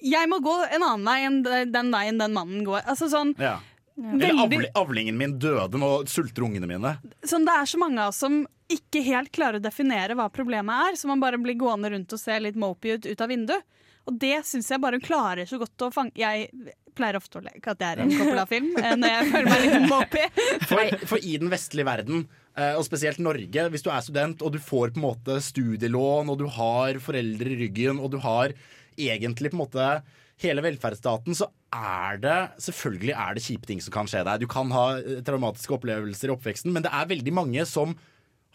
[0.01, 1.43] Jeg må gå en annen vei enn
[1.75, 2.85] den veien den mannen går.
[2.87, 3.59] Altså sånn, Ja.
[4.01, 6.99] Eller Veldig- avli, avlingen min døde, nå sulter ungene mine.
[7.23, 10.91] sånn Det er så mange av oss som ikke helt klarer å definere hva problemet
[10.91, 13.67] er, så man bare blir gående rundt og se litt mopey ut ut av vinduet.
[14.09, 16.49] Og det syns jeg bare hun klarer så godt å fange Jeg
[16.97, 19.91] pleier ofte å leke at det er en Coppola-film eh, når jeg føler meg litt
[19.91, 20.47] mopey.
[20.71, 22.25] For, for i den vestlige verden,
[22.59, 26.33] eh, og spesielt Norge, hvis du er student og du får på en måte studielån,
[26.33, 28.57] og du har foreldre i ryggen, og du har
[28.99, 29.87] egentlig på en måte
[30.41, 34.43] hele velferdsstaten, så er det selvfølgelig er det kjipe ting som kan skje deg.
[34.43, 37.95] Du kan ha eh, traumatiske opplevelser i oppveksten, men det er veldig mange som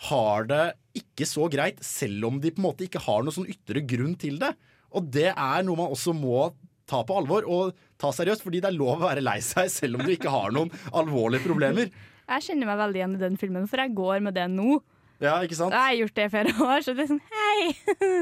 [0.10, 0.64] har det
[0.96, 4.16] ikke så greit, selv om de på en måte ikke har noen sånn ytre grunn
[4.20, 4.54] til det.
[4.96, 6.50] Og det er noe man også må
[6.90, 10.00] ta på alvor og ta seriøst, fordi det er lov å være lei seg selv
[10.00, 11.90] om du ikke har noen alvorlige problemer.
[12.26, 14.80] Jeg kjenner meg veldig igjen i den filmen, for jeg går med det nå.
[15.24, 15.72] Ja, ikke sant?
[15.72, 17.68] Jeg har gjort det i flere år, så det er sånn hei!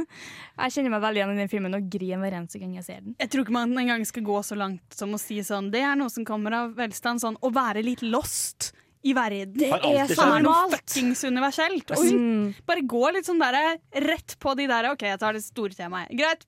[0.62, 3.00] Jeg kjenner meg veldig igjen i den filmen og griner hver eneste gang jeg ser
[3.02, 3.16] den.
[3.18, 5.96] Jeg tror ikke man engang skal gå så langt som å si sånn Det er
[5.98, 7.24] noe som kommer av velstand.
[7.24, 8.70] Sånn å være litt lost
[9.04, 9.58] i verden.
[9.60, 10.78] Det er så er normalt.
[10.78, 11.92] fuckings universelt.
[11.92, 15.44] Og hun bare går litt sånn der, rett på de der OK, jeg tar det
[15.46, 16.14] store temaet.
[16.18, 16.46] Greit.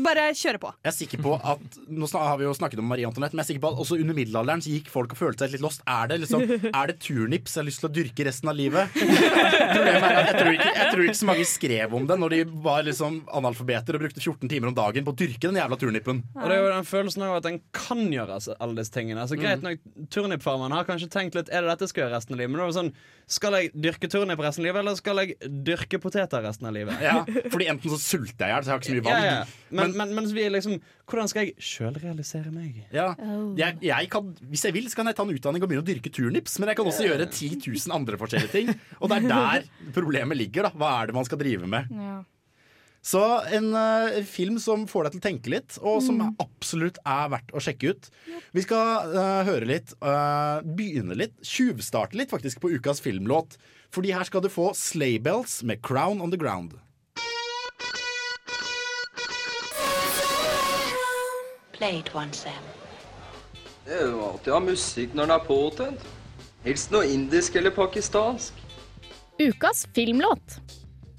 [0.00, 0.70] Bare kjøre på.
[0.80, 3.44] Jeg er sikker på at Nå har vi jo snakket om Marie Antoinette, men jeg
[3.44, 5.82] er sikker på at også under middelalderen så gikk folk og følte seg litt lost.
[5.84, 8.88] Er det liksom Er det turnips jeg har lyst til å dyrke resten av livet?
[8.96, 12.36] Problemet er at jeg tror, ikke, jeg tror ikke så mange skrev om det når
[12.36, 15.78] de var liksom analfabeter og brukte 14 timer om dagen på å dyrke den jævla
[15.80, 16.22] turnipen.
[16.38, 19.26] Og det er jo den følelsen av at en kan gjøre alle disse tingene.
[19.28, 19.82] Så greit nok,
[20.12, 22.52] Turnipfarmeren har kanskje tenkt litt Er det dette jeg skal gjøre resten av livet.
[22.52, 22.92] Men da var det sånn,
[23.32, 26.96] Skal jeg dyrke turnip resten av livet, eller skal jeg dyrke poteter resten av livet?
[27.04, 27.22] Ja,
[27.52, 29.26] fordi enten så sulter jeg i hjel, så jeg har ikke så mye valg.
[29.26, 29.81] Ja, ja.
[29.82, 30.78] Men, men, mens vi er liksom
[31.08, 32.82] Hvordan skal jeg sjøl realisere meg?
[32.94, 33.10] Ja.
[33.58, 35.88] Jeg, jeg kan, hvis jeg vil, så kan jeg ta en utdanning og begynne å
[35.88, 38.72] dyrke turnips, men jeg kan også gjøre 10 000 andre forskjellige ting.
[39.00, 40.68] Og det er der problemet ligger.
[40.68, 41.90] da Hva er det man skal drive med?
[43.02, 43.20] Så
[43.50, 47.50] en uh, film som får deg til å tenke litt, og som absolutt er verdt
[47.50, 48.06] å sjekke ut.
[48.54, 53.58] Vi skal uh, høre litt, uh, begynne litt, tjuvstarte litt faktisk på ukas filmlåt.
[53.92, 56.78] Fordi her skal du få Sleigh Bells med Crown on the Ground.
[61.82, 62.52] Play one, Sam.
[63.82, 66.02] Det er jo alltid å ha musikk når den er påtent.
[66.62, 68.60] Helst noe indisk eller pakistansk.
[69.42, 70.60] Ukas filmlåt.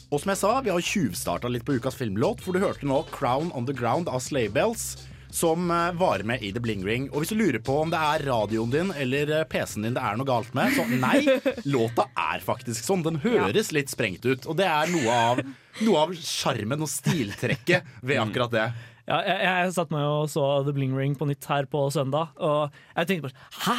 [0.08, 3.02] Og som jeg sa, vi har tjuvstarta litt på ukas filmlåt, for du hørte nå
[3.12, 4.54] Crown on the Ground av Slaybells,
[4.96, 5.10] Bells.
[5.34, 7.10] Som var varer med i The Bling Ring.
[7.10, 10.06] Og hvis du lurer på om det er radioen din eller eh, PC-en din det
[10.06, 11.26] er noe galt med, så nei,
[11.76, 13.04] låta er faktisk sånn.
[13.04, 14.46] Den høres litt sprengt ut.
[14.46, 15.44] Og det er noe av
[15.82, 18.68] noe av sjarmen og stiltrekket ved akkurat det.
[19.04, 22.32] Ja, jeg, jeg satt meg og så The Bling Ring på nytt her på søndag,
[22.40, 23.74] og jeg tenkte bare Hæ,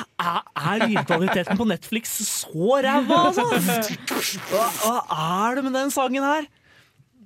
[0.61, 3.47] er, lydkvaliteten på Netflix så ræva, altså?
[4.51, 4.99] Hva, hva
[5.49, 6.49] er det med den sangen her?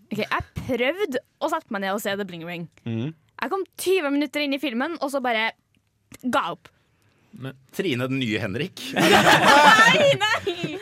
[0.09, 2.69] Ok, Jeg prøvde å sette meg ned og se The Bling Ring.
[2.87, 3.11] Mm.
[3.39, 5.51] Jeg kom 20 minutter inn i filmen, og så bare
[6.23, 6.71] ga opp.
[7.77, 8.83] Trine den nye Henrik.
[8.99, 10.79] Nei, nei!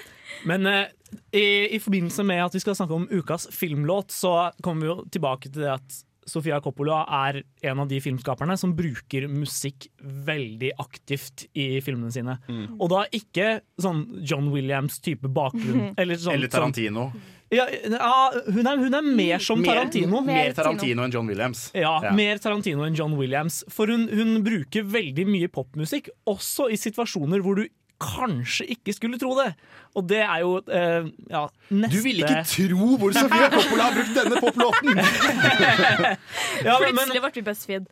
[0.47, 0.93] Men eh,
[1.35, 4.97] i, i forbindelse med at vi skal snakke om ukas filmlåt, så kommer vi jo
[5.17, 10.73] tilbake til det at Sofia Coppola er en av de filmskaperne som bruker musikk veldig
[10.83, 12.35] aktivt i filmene sine.
[12.51, 12.77] Mm.
[12.83, 15.93] Og da ikke sånn John Williams-type bakgrunn.
[16.03, 17.09] Eller, sånn, Eller Tarantino.
[17.15, 20.21] Sånn, ja, ja hun, er, hun er mer som Mer- Tarantino.
[20.27, 21.69] Mer Tarantino enn John Williams.
[21.79, 22.11] Ja, Ja.
[22.19, 23.61] mer Tarantino enn John Williams.
[23.71, 27.69] For hun, hun bruker veldig mye popmusikk, også i situasjoner hvor du
[28.03, 29.51] kanskje ikke skulle tro det.
[29.97, 33.97] Og det er jo eh, ja, neste Du ville ikke tro hvor Sofia Coppola har
[33.97, 35.01] brukt denne poplåten!
[36.67, 37.91] Ja, Plutselig ble vi BuzzFeed.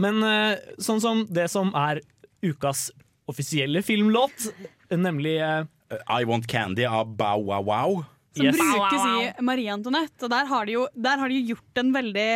[0.00, 2.02] Men eh, sånn som det som er
[2.44, 2.88] ukas
[3.30, 4.48] offisielle filmlåt,
[4.90, 5.64] nemlig eh,
[6.06, 8.00] I Want Candy av Bow Wow Wow.
[8.36, 8.60] Som Yes.
[8.60, 10.22] brukes i Marie Antoinette.
[10.22, 12.28] Og der har de jo der har de gjort en veldig,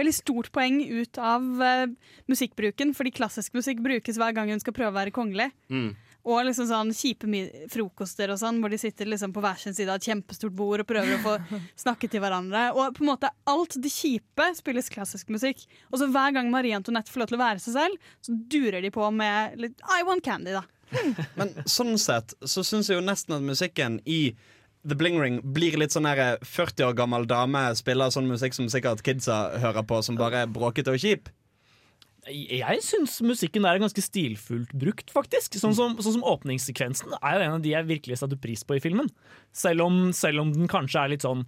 [0.00, 2.94] veldig stort poeng ut av uh, musikkbruken.
[2.96, 5.50] Fordi klassisk musikk brukes hver gang hun skal prøve å være kongelig.
[5.72, 5.92] Mm.
[6.28, 7.28] Og liksom sånn kjipe
[7.72, 10.82] frokoster og sånn, hvor de sitter liksom på hver sin side av et kjempestort bord
[10.82, 11.36] og prøver å få
[11.84, 12.66] snakke til hverandre.
[12.76, 15.64] Og på en måte alt det kjipe spilles klassisk musikk.
[15.88, 18.84] Og så hver gang Marie Antoinette får lov til å være seg selv, så durer
[18.84, 20.66] de på med litt I want candy, da.
[21.38, 24.34] Men sånn sett så syns jeg jo nesten at musikken i
[24.86, 28.70] The Bling Ring blir litt sånn her 40 år gammel dame spiller sånn musikk som
[28.72, 31.28] sikkert kidsa hører på, som bare er bråkete og kjip.
[32.30, 35.56] Jeg syns musikken der er ganske stilfullt brukt, faktisk.
[35.60, 38.76] Sånn som, sånn som åpningssekvensen er jo en av de jeg virkelig satte pris på
[38.76, 39.08] i filmen.
[39.56, 41.46] Selv om, selv om den kanskje er litt sånn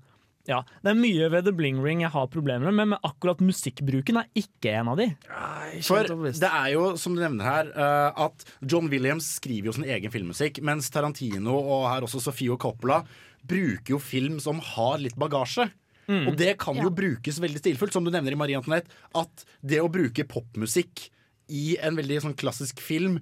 [0.49, 4.19] ja, Det er mye ved The Bling Ring jeg har problemer med, men akkurat musikkbruken
[4.19, 5.09] er ikke en av de.
[5.87, 9.87] For det er jo, som du nevner her, eh, at John Williams skriver jo sin
[9.87, 13.05] egen filmmusikk, mens Tarantino og her også Sofie Coppola
[13.47, 15.69] bruker jo film som har litt bagasje.
[16.09, 16.27] Mm.
[16.29, 16.91] Og det kan jo Ja.
[16.91, 18.91] brukes veldig stilfullt, som du nevner i Marie Antoinette.
[19.15, 21.09] At det å bruke popmusikk
[21.49, 23.21] i en veldig sånn klassisk film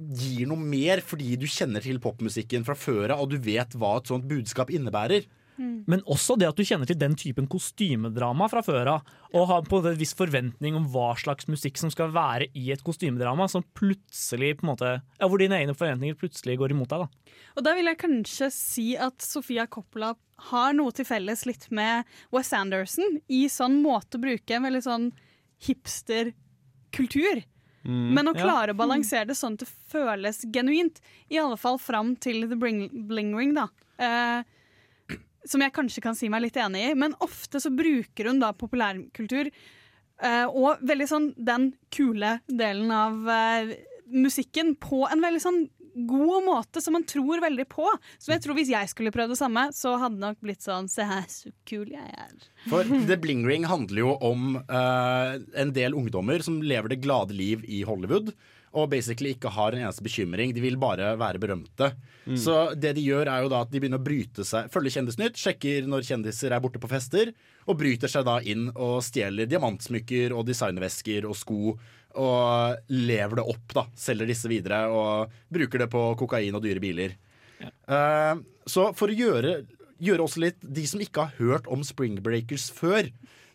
[0.00, 3.98] gir noe mer fordi du kjenner til popmusikken fra før av, og du vet hva
[3.98, 5.26] et sånt budskap innebærer.
[5.60, 9.62] Men også det at du kjenner til den typen kostymedrama fra før av, og har
[9.68, 13.64] på en viss forventning om hva slags musikk som skal være i et kostymedrama, som
[13.76, 17.34] plutselig på en måte Ja, hvor dine egne forventninger plutselig går imot deg, da.
[17.58, 20.14] Og da vil jeg kanskje si at Sofia Coppola
[20.50, 24.82] har noe til felles litt med Wes Anderson i sånn måte å bruke en veldig
[24.86, 25.10] sånn
[25.60, 27.42] hipsterkultur.
[27.84, 28.12] Mm.
[28.14, 28.42] Men å Ja.
[28.44, 31.00] klare å balansere det sånn at det føles genuint.
[31.30, 33.68] I alle fall fram til The Bling, Bling Ring, da.
[33.98, 34.42] Eh,
[35.48, 36.94] som jeg kanskje kan si meg litt enig i.
[36.98, 43.28] Men ofte så bruker hun da populærkultur uh, og veldig sånn den kule delen av
[43.28, 43.74] uh,
[44.10, 45.62] musikken på en veldig sånn
[45.94, 47.86] god måte som man tror veldig på.
[48.18, 50.88] Så jeg tror hvis jeg skulle prøvd det samme, så hadde det nok blitt sånn
[50.90, 52.46] Se her, så kul jeg er.
[52.70, 57.36] For The Bling Ring handler jo om uh, en del ungdommer som lever det glade
[57.36, 58.32] liv i Hollywood.
[58.78, 60.52] Og basically ikke har en eneste bekymring.
[60.54, 61.88] De vil bare være berømte.
[62.22, 62.36] Mm.
[62.38, 65.40] Så det de gjør er jo da at de begynner å bryte seg Følger Kjendisnytt,
[65.40, 67.32] sjekker når kjendiser er borte på fester,
[67.66, 71.74] og bryter seg da inn og stjeler diamantsmykker og designervesker og sko.
[72.20, 73.84] Og lever det opp, da.
[73.98, 77.18] Selger disse videre og bruker det på kokain og dyre biler.
[77.60, 78.34] Eh,
[78.70, 79.64] så for å gjøre,
[80.00, 83.10] gjøre også litt De som ikke har hørt om Spring Breakers før,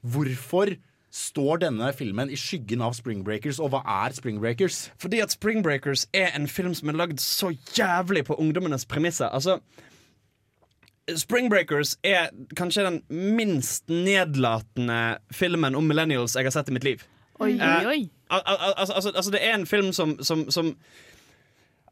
[0.06, 0.76] hvorfor
[1.16, 4.82] står denne filmen i skyggen av Spring Breakers, og hva er Spring Breakers?
[5.00, 9.30] Fordi at Spring Breakers er en film som er lagd så jævlig på ungdommenes premisser.
[9.32, 9.60] Altså
[11.16, 13.02] Spring Breakers er kanskje den
[13.38, 17.04] minst nedlatende filmen om millennials jeg har sett i mitt liv.
[17.40, 18.00] Oi, oi, Eh, oi.
[18.34, 20.74] al- al- altså, altså, altså, det er en film som, som, som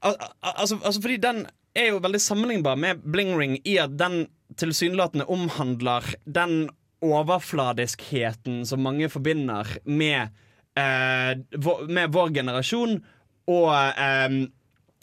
[0.01, 1.45] al al altså, altså Fordi den
[1.75, 6.69] er jo veldig sammenlignbar med Bling Ring i at den tilsynelatende omhandler den
[7.03, 10.33] overfladiskheten som mange forbinder med,
[10.79, 12.97] eh, vår, med vår generasjon,
[13.51, 14.37] og eh,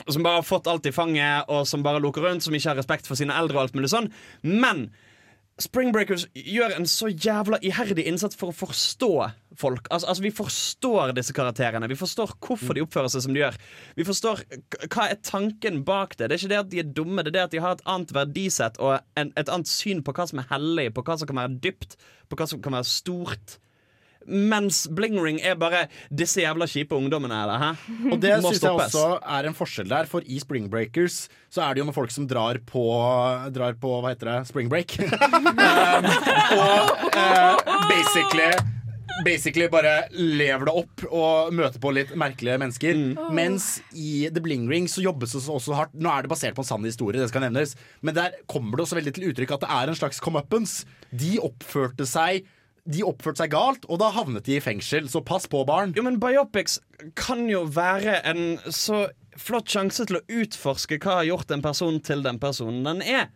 [0.07, 2.81] som bare har fått alt i fanget, og som bare loker rundt, som ikke har
[2.81, 4.09] respekt for sine eldre og alt mulig sånn.
[4.43, 4.89] Men
[5.61, 9.11] Spring Breakers gjør en så jævla iherdig innsats for å forstå
[9.61, 9.89] folk.
[9.93, 11.89] Altså, altså Vi forstår disse karakterene.
[11.91, 13.59] Vi forstår hvorfor de oppfører seg som de gjør.
[13.99, 14.45] Vi forstår
[14.87, 16.31] hva er tanken bak det.
[16.31, 17.85] Det er ikke det at de er dumme, det er det at de har et
[17.85, 21.29] annet verdisett og en, et annet syn på hva som er hellig, på hva som
[21.29, 21.99] kan være dypt,
[22.31, 23.59] på hva som kan være stort.
[24.27, 27.43] Mens blingring er bare disse jævla kjipe ungdommene.
[27.45, 27.71] Eller, hæ?
[28.13, 31.75] Og det syns jeg også er en forskjell der, for i Spring Breakers så er
[31.75, 32.83] det jo noen folk som drar på
[33.55, 34.95] Drar på, hva heter det, spring break.
[35.01, 36.07] um,
[36.55, 38.53] og uh, basically
[39.25, 42.97] basically bare lever det opp og møter på litt merkelige mennesker.
[42.97, 43.33] Mm.
[43.37, 45.97] Mens i The Bling Ring så jobbes det også hardt.
[45.99, 47.75] Nå er det basert på en sann historie, det skal nevnes,
[48.07, 50.87] men der kommer det også veldig til uttrykk at det er en slags comeuppance.
[51.11, 52.47] De oppførte seg
[52.85, 55.09] de oppførte seg galt, og da havnet de i fengsel.
[55.11, 55.95] Så pass på, barn.
[55.97, 56.79] Jo, men Biopics
[57.19, 59.09] kan jo være en så
[59.41, 63.31] flott sjanse til å utforske hva har gjort en person til den personen den er.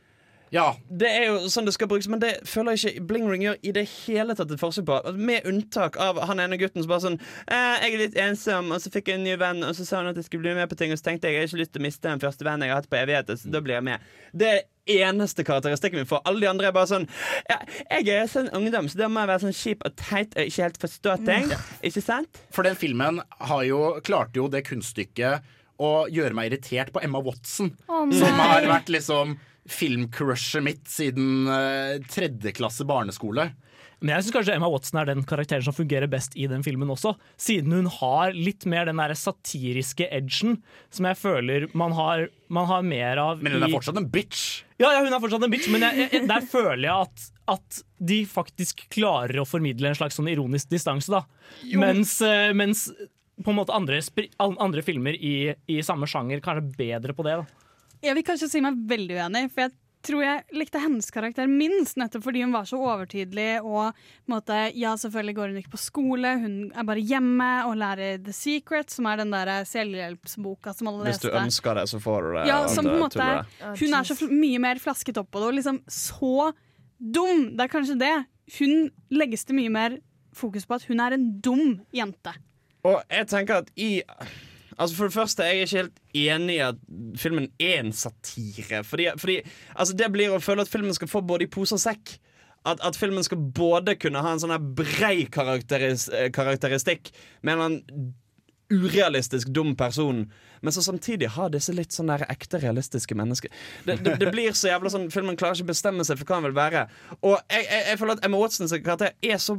[0.54, 0.68] Ja.
[0.86, 3.56] Det er jo sånn det skal brukes, men det føler jeg ikke Bling Ring gjør
[3.66, 4.98] i det hele tatt et forsøk på.
[5.18, 8.82] Med unntak av han ene gutten som bare sånn eh, 'Jeg er litt ensom', og
[8.82, 10.70] så fikk jeg en ny venn, og så sa han at jeg skulle bli med
[10.70, 12.46] på ting, og så tenkte jeg jeg har ikke lyst til å miste den første
[12.46, 13.98] vennen jeg har hatt på evigheter, så da blir jeg med.
[14.30, 17.06] Det er eneste karakteristikken min, for Alle de andre er bare sånn
[17.48, 17.58] ja,
[17.88, 20.66] 'Jeg er sånn ungdom, så da må jeg være sånn kjip og teit og ikke
[20.66, 21.50] helt forstå ting'.
[21.82, 22.40] Ikke sant?
[22.50, 25.42] For den filmen har jo, klarte jo det kunststykket
[25.82, 27.72] å gjøre meg irritert på Emma Watson.
[27.88, 33.50] oh, som har vært liksom filmcrushet mitt siden uh, tredje klasse barneskole.
[34.00, 36.90] Men jeg syns kanskje Emma Watson er den karakteren som fungerer best i den filmen
[36.92, 37.14] også.
[37.40, 40.58] Siden hun har litt mer den der satiriske edgen
[40.92, 44.08] som jeg føler man har, man har mer av Men hun er i- fortsatt en
[44.10, 44.62] bitch.
[44.78, 47.26] Ja, ja, hun er fortsatt en bitch, men jeg, jeg, der føler jeg at,
[47.56, 51.22] at de faktisk klarer å formidle en slags sånn ironisk distanse, da.
[51.78, 52.88] Mens, eh, mens
[53.42, 54.00] på en måte andre,
[54.42, 57.38] andre filmer i, i samme sjanger kanskje bedre på det.
[57.40, 57.46] da
[58.04, 59.72] Jeg vil kanskje si meg veldig uenig, for jeg
[60.04, 64.58] tror jeg likte hennes karakter minst, nettopp fordi hun var så overtydelig og på måte,
[64.76, 68.92] Ja, selvfølgelig går hun ikke på skole, hun er bare hjemme og lærer The Secret,
[68.92, 71.42] som er den der selvhjelpsboka som alle Hvis du leste.
[71.44, 72.46] ønsker det, så får du det.
[72.50, 73.28] Ja, som på en måte.
[73.80, 76.52] Hun er så mye mer flasket opp på det, og liksom så
[76.98, 77.50] dum.
[77.56, 78.14] Det er kanskje det.
[78.58, 79.98] Hun legges det mye mer
[80.34, 82.32] fokus på at hun er en dum jente.
[82.84, 84.02] Og jeg tenker at i
[84.78, 86.80] Altså For det første, jeg er ikke helt enig i at
[87.20, 88.82] filmen er en satire.
[88.84, 89.40] Fordi, fordi
[89.74, 92.16] altså Det blir å føle at filmen skal få både i pose og sekk.
[92.64, 97.10] At, at filmen skal både kunne ha en sånn her brei karakteris, eh, karakteristikk
[97.44, 97.80] med en
[98.72, 100.24] urealistisk dum person,
[100.60, 103.52] men så samtidig ha disse litt sånn der ekte realistiske mennesker.
[103.84, 106.46] Det, det, det blir så jævla sånn Filmen klarer ikke bestemme seg for hva han
[106.48, 106.86] vil være.
[107.20, 109.58] Og jeg, jeg, jeg føler at Emma Watsons karakter er så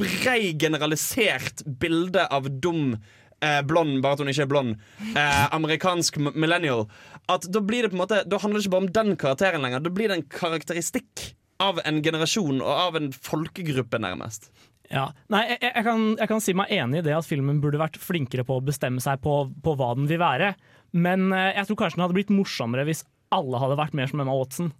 [0.00, 2.96] brei, generalisert bilde av dum
[3.42, 4.74] eh, blond, bare at hun ikke er blond,
[5.12, 6.86] eh, amerikansk millennial,
[7.32, 9.64] at da blir det på en måte Da handler det ikke bare om den karakteren
[9.64, 11.32] lenger, da blir det en karakteristikk
[11.62, 14.50] av en generasjon og av en folkegruppe, nærmest.
[14.92, 15.06] Ja.
[15.32, 18.00] Nei, jeg, jeg, kan, jeg kan si meg enig i det at filmen burde vært
[18.02, 20.52] flinkere på å bestemme seg på, på hva den vil være.
[20.92, 24.20] Men eh, jeg tror kanskje den hadde blitt morsommere hvis alle hadde vært mer som
[24.24, 24.72] Emma Watson.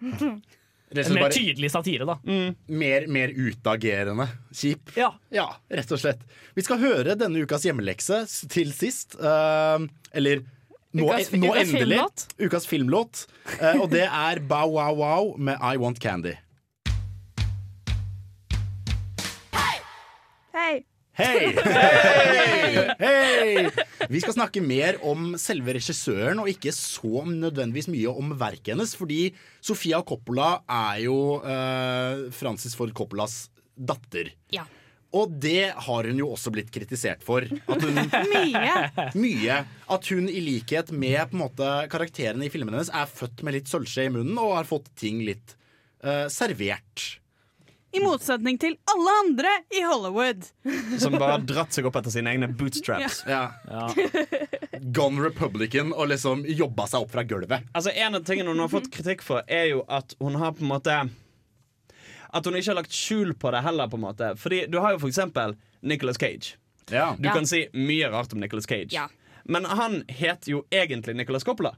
[0.90, 2.16] En mer tydelig satire, da.
[2.66, 4.90] Mer, mer utagerende kjip.
[4.98, 5.12] Ja.
[5.70, 6.24] rett og slett.
[6.58, 9.14] Vi skal høre denne ukas hjemmelekse til sist.
[9.20, 10.42] Uh, eller
[10.90, 12.00] nå, Ukas- nå ukas endelig.
[12.00, 12.26] filmlåt.
[12.42, 13.22] Ukas filmlåt.
[13.60, 16.34] Uh, og det er Bow Wow Wow med I Want Candy.
[19.54, 19.78] Hei!
[20.52, 20.74] Hei!
[21.14, 21.54] Hei!
[22.98, 23.70] Hei!
[24.08, 28.94] Vi skal snakke mer om selve regissøren, og ikke så nødvendigvis mye om verket hennes.
[28.98, 29.30] Fordi
[29.60, 33.42] Sofia Coppola er jo eh, Francis Ford Coppolas
[33.76, 34.32] datter.
[34.54, 34.64] Ja.
[35.16, 37.42] Og det har hun jo også blitt kritisert for.
[37.42, 37.96] At hun,
[38.34, 39.06] Mye.
[39.18, 39.56] mye.
[39.90, 44.06] At hun i likhet med måte karakterene i filmene hennes er født med litt sølvskje
[44.06, 45.56] i munnen og har fått ting litt
[46.04, 47.08] eh, servert.
[47.92, 50.44] I motsetning til alle andre i Hollywood.
[51.02, 53.24] Som bare har dratt seg opp etter sine egne bootstraps.
[53.26, 53.48] Ja.
[54.94, 57.66] Gone Republican og liksom jobba seg opp fra gulvet.
[57.74, 60.62] Altså En av tingene hun har fått kritikk for, er jo at hun har på
[60.64, 60.96] en måte
[62.30, 63.88] At hun ikke har lagt skjul på det heller.
[63.90, 66.56] på en måte Fordi du har jo for eksempel Nicolas Cage.
[66.86, 67.16] Du Ja.
[67.32, 68.92] kan si mye rart om Nicolas Cage.
[68.92, 69.08] Ja.
[69.44, 71.74] Men han heter jo egentlig Nicolas Coppola.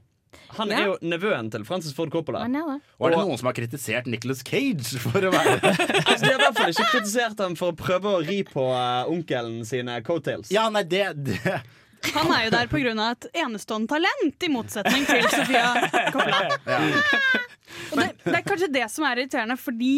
[0.57, 0.79] Han Ja.
[0.79, 2.43] er jo nevøen til Francis Ford Coppola.
[2.45, 5.55] Og er det noen som har kritisert Nicolas Cage for å være
[6.07, 8.65] Altså, De har i hvert fall ikke kritisert ham for å prøve å ri på
[8.69, 10.51] uh, onkelen sine coattails.
[10.53, 11.61] Ja, nei, det, det.
[12.13, 12.93] Han er jo der pga.
[13.11, 15.71] et enestående talent, i motsetning til Sofia
[16.11, 16.43] Coppola.
[17.93, 19.95] Og det, det er kanskje det som er irriterende, fordi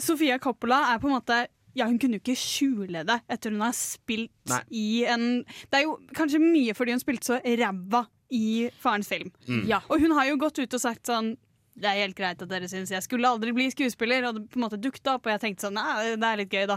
[0.00, 1.42] Sofia Coppola er på en måte
[1.74, 4.60] ja, Hun kunne jo ikke skjule det etter hun har spilt Nei.
[4.76, 9.32] i en Det er jo kanskje mye fordi hun spilte så ræva i farens film.
[9.46, 9.64] Mm.
[9.68, 9.82] Ja.
[9.88, 11.34] Og hun har jo gått ut og sagt sånn
[11.72, 14.26] det er helt greit at dere syns jeg skulle aldri bli skuespiller.
[14.28, 16.52] Og det på en måte dukta opp, og jeg tenkte sånn Nei, det er litt
[16.52, 16.76] gøy, da.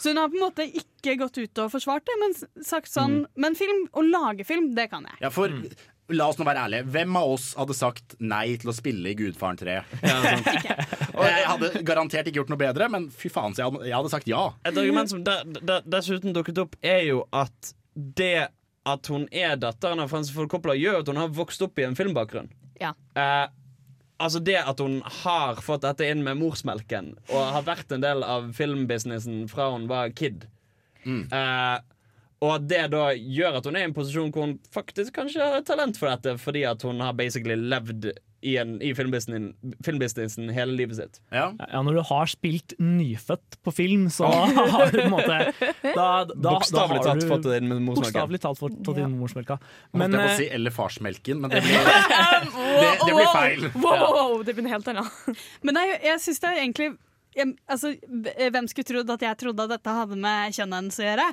[0.00, 3.18] Så hun har på en måte ikke gått ut og forsvart det, men sagt sånn
[3.36, 5.20] Men film, å lage film, det kan jeg.
[5.26, 5.52] Ja, for
[6.14, 6.86] La oss nå være ærlige.
[6.94, 9.72] Hvem av oss hadde sagt nei til å spille i Gudfaren 3?
[10.06, 14.12] jeg hadde garantert ikke gjort noe bedre, men fy faen, så jeg hadde, jeg hadde
[14.12, 14.44] sagt ja.
[14.62, 15.24] Et argument som
[15.90, 18.52] dessuten dukket opp, er jo at det
[18.86, 21.86] at hun er datteren av Francis Ford Coppola, gjør at hun har vokst opp i
[21.88, 22.52] en filmbakgrunn.
[22.80, 22.92] Ja.
[23.18, 23.46] Eh,
[24.16, 28.24] Altså Det at hun har fått dette inn med morsmelken, og har vært en del
[28.24, 30.46] av filmbusinessen fra hun var kid.
[31.28, 31.74] Eh,
[32.40, 35.44] og at det da gjør at hun er i en posisjon hvor hun faktisk kanskje
[35.44, 38.08] har talent for dette, fordi at hun har basically levd
[38.44, 41.20] i, en, i filmbusinessen, filmbusinessen hele livet sitt.
[41.34, 41.48] Ja.
[41.56, 44.28] Ja, når du har spilt nyfødt på film, så
[44.74, 45.38] har du på en måte
[45.82, 48.26] da, da, Bokstavelig talt fått det inn med morsmelka.
[48.42, 49.58] Talt fått tatt inn med morsmelka.
[49.92, 53.32] Men, Men jeg på å eh, si eller farsmelken, men det blir, det, det blir
[53.32, 53.66] feil.
[53.74, 55.42] Wow, wow, wow, det blir helt annet.
[55.66, 56.92] Men er, jeg syns det er egentlig
[57.36, 61.04] jeg, altså, Hvem skulle trodd at jeg trodde at dette hadde med kjønnet hennes å
[61.04, 61.26] gjøre?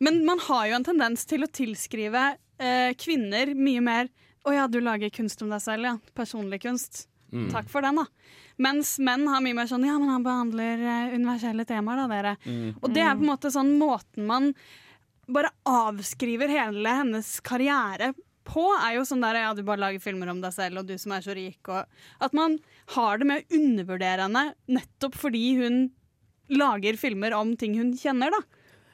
[0.00, 2.22] Men man har jo en tendens til å tilskrive
[2.62, 4.10] eh, kvinner mye mer
[4.48, 5.96] Å ja, du lager kunst om deg selv, ja.
[6.16, 7.06] Personlig kunst.
[7.30, 7.50] Mm.
[7.52, 8.06] Takk for den, da.
[8.60, 12.36] Mens menn har mye mer sånn Ja, men han behandler eh, universelle temaer, da, dere.
[12.44, 12.80] Mm.
[12.80, 14.50] Og det er på en måte sånn måten man
[15.30, 18.12] bare avskriver hele hennes karriere
[18.50, 20.96] på, er jo sånn der ja, du bare lager filmer om deg selv, og du
[20.98, 21.86] som er så rik, og
[22.24, 22.58] At man
[22.96, 25.82] har det med å undervurdere henne nettopp fordi hun
[26.50, 28.40] lager filmer om ting hun kjenner, da.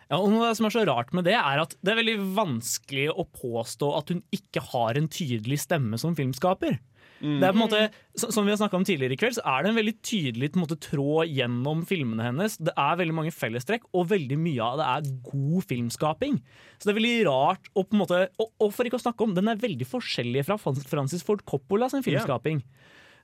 [0.06, 3.08] Ja, og noe som er så rart med det, er at det er veldig vanskelig
[3.10, 6.78] å påstå at hun ikke har en tydelig stemme som filmskaper.
[7.40, 7.78] Det er på en måte,
[8.16, 10.58] Som vi har snakket om tidligere i kveld, så er det en veldig tydelig på
[10.58, 12.58] en måte, tråd gjennom filmene hennes.
[12.60, 16.38] Det er veldig mange fellestrekk, og veldig mye av det er god filmskaping.
[16.76, 19.24] Så det er veldig rart å på en måte, og, og for ikke å snakke
[19.24, 22.60] om, den er veldig forskjellig fra Francis Ford Coppola sin filmskaping.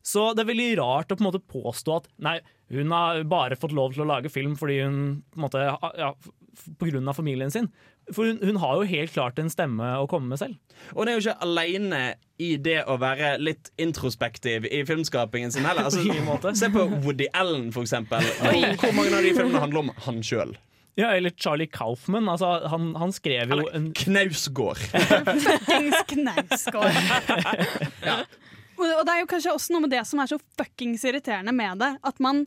[0.02, 2.38] Så det er veldig rart å på en måte påstå at nei,
[2.72, 4.96] hun har bare fått lov til å lage film fordi hun
[5.30, 5.66] på, en måte,
[6.00, 6.10] ja,
[7.09, 7.68] av familien sin.
[8.12, 10.59] For hun, hun har jo helt klart en stemme å komme med selv.
[10.92, 12.03] Og hun er jo ikke aleine
[12.42, 15.88] i det å være litt introspektiv i filmskapingen sin heller.
[15.92, 16.50] På ingen måte.
[16.50, 18.26] Altså, se på Woody Allen, for eksempel.
[18.82, 20.57] Hvor, mange av de filmene handler om han sjøl?
[20.98, 22.28] Ja, eller Charlie Kaufman.
[22.28, 24.82] Altså, han, han skrev jo en Knausgård.
[25.46, 26.98] Fuckings knausgård.
[28.05, 28.18] ja.
[28.76, 31.80] og det er jo kanskje også noe med det som er så fuckings irriterende med
[31.80, 31.94] det.
[32.05, 32.44] At man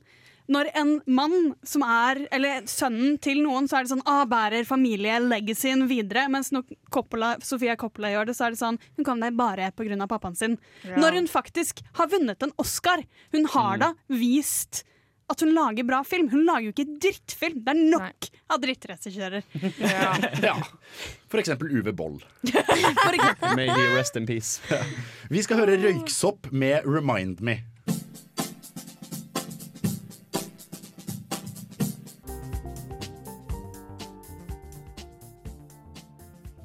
[0.51, 4.67] når en mann som er Eller sønnen til noen, så er det sånn ah, bærer
[4.67, 6.27] familielegacyen videre.
[6.31, 9.71] Mens når Coppola, Sofia Coppola gjør det, så er det sånn hun kom deg bare
[9.75, 10.07] pga.
[10.09, 10.57] pappaen sin.
[10.83, 10.97] Ja.
[11.01, 13.03] Når hun faktisk har vunnet en Oscar.
[13.33, 14.85] Hun har da vist
[15.27, 16.29] at hun lager bra film.
[16.29, 17.61] Hun lager jo ikke drittfilm.
[17.65, 19.45] Det er nok av drittregissører.
[20.45, 20.55] Ja.
[21.31, 22.19] For eksempel Uwe Boll.
[23.57, 24.61] May he rest in peace.
[25.33, 27.63] Vi skal høre Røyksopp med 'Remind Me'.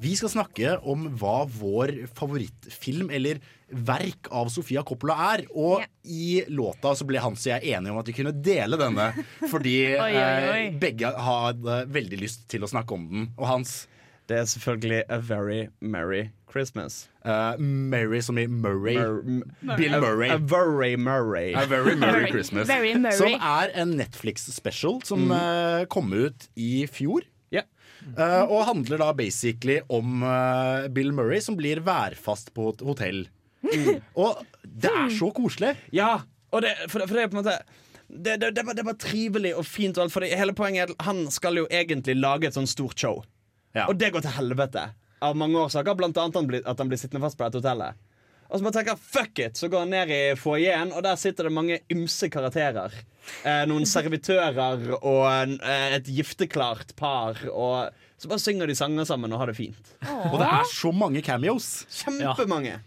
[0.01, 3.37] Vi skal snakke om hva vår favorittfilm eller
[3.71, 5.43] verk av Sofia Coppola er.
[5.53, 9.11] Og i låta så ble Hans og jeg enige om at vi kunne dele denne.
[9.51, 10.59] Fordi Oi, oi, oi.
[10.71, 13.29] eh, begge hadde veldig lyst til å snakke om den.
[13.37, 13.83] Og Hans
[14.29, 17.09] Det er selvfølgelig A Very Merry Christmas.
[17.25, 18.95] Uh, Mary som i Murray.
[18.95, 20.29] Mur- Bill Murray.
[20.31, 21.53] A Very Murray.
[21.57, 22.67] A Very Merry Christmas.
[22.69, 23.17] Very Murray.
[23.17, 25.31] Som er en Netflix-special som Mm.
[25.35, 27.27] uh, kom ut i fjor.
[28.15, 28.25] Ja.
[28.25, 33.23] Eh, og handler da basically om uh, Bill Murray som blir værfast på et hotell.
[34.17, 35.75] Og det er så koselig.
[35.93, 36.21] Ja,
[36.51, 37.59] og det, for, for det er på en måte
[38.11, 40.89] det, det, det, var, det var trivelig og fint, og alt, for det, hele poenget
[40.89, 43.21] er at han skal jo egentlig lage et sånt stort show.
[43.85, 44.89] Og det går til helvete.
[45.23, 47.95] Av mange årsaker, blant annet at han blir sittende fast på dette hotellet.
[48.51, 51.47] Og så bare tenker fuck it Så går han ned i foajeen, og der sitter
[51.47, 52.93] det mange ymse karakterer.
[53.47, 57.39] Eh, noen servitører og en, eh, et gifteklart par.
[57.47, 59.95] Og så bare synger de sanger sammen og har det fint.
[60.03, 61.85] Og det er så mange cameos.
[62.03, 62.81] Kjempemange.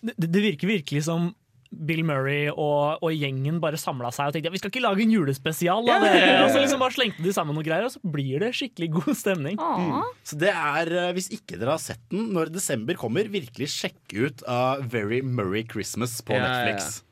[0.00, 1.34] Det, det virker virkelig som
[1.70, 5.12] Bill Murray og, og gjengen bare samla seg og tenkte vi skal ikke lage en
[5.14, 5.86] julespesial.
[5.86, 6.40] Da, Ja.
[6.42, 9.12] Og så liksom bare slengte de sammen noen greier, og så blir det skikkelig god
[9.18, 9.60] stemning.
[9.60, 10.08] Mm.
[10.26, 14.16] Så det er, eh, hvis ikke dere har sett den når desember kommer, virkelig sjekk
[14.18, 16.58] ut uh, Very Murray Christmas på Ja, ja, ja.
[16.58, 17.04] Netflix.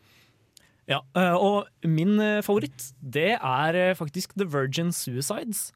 [0.89, 5.69] Ja, øh, og min favoritt, det er faktisk The Virgin Suicides.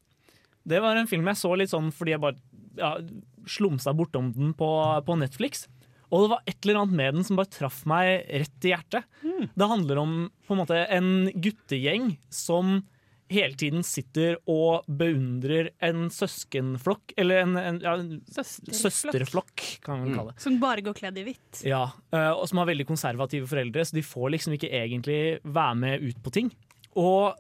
[0.65, 2.39] Det var en film jeg så litt sånn fordi jeg bare
[2.79, 2.97] ja,
[3.51, 4.69] slumsa bortom den på,
[5.07, 5.67] på Netflix.
[6.13, 9.07] Og det var et eller annet med den som bare traff meg rett i hjertet.
[9.57, 12.83] Det handler om på en måte en guttegjeng som
[13.33, 20.17] hele tiden sitter og beundrer en søskenflokk, eller en, en ja, en søsterflokk, kan man
[20.17, 20.43] kalle det.
[20.45, 21.63] Som bare går kledd i hvitt.
[21.65, 25.79] Ja, eh, og som har veldig konservative foreldre, så de får liksom ikke egentlig være
[25.81, 26.53] med ut på ting.
[27.01, 27.33] Og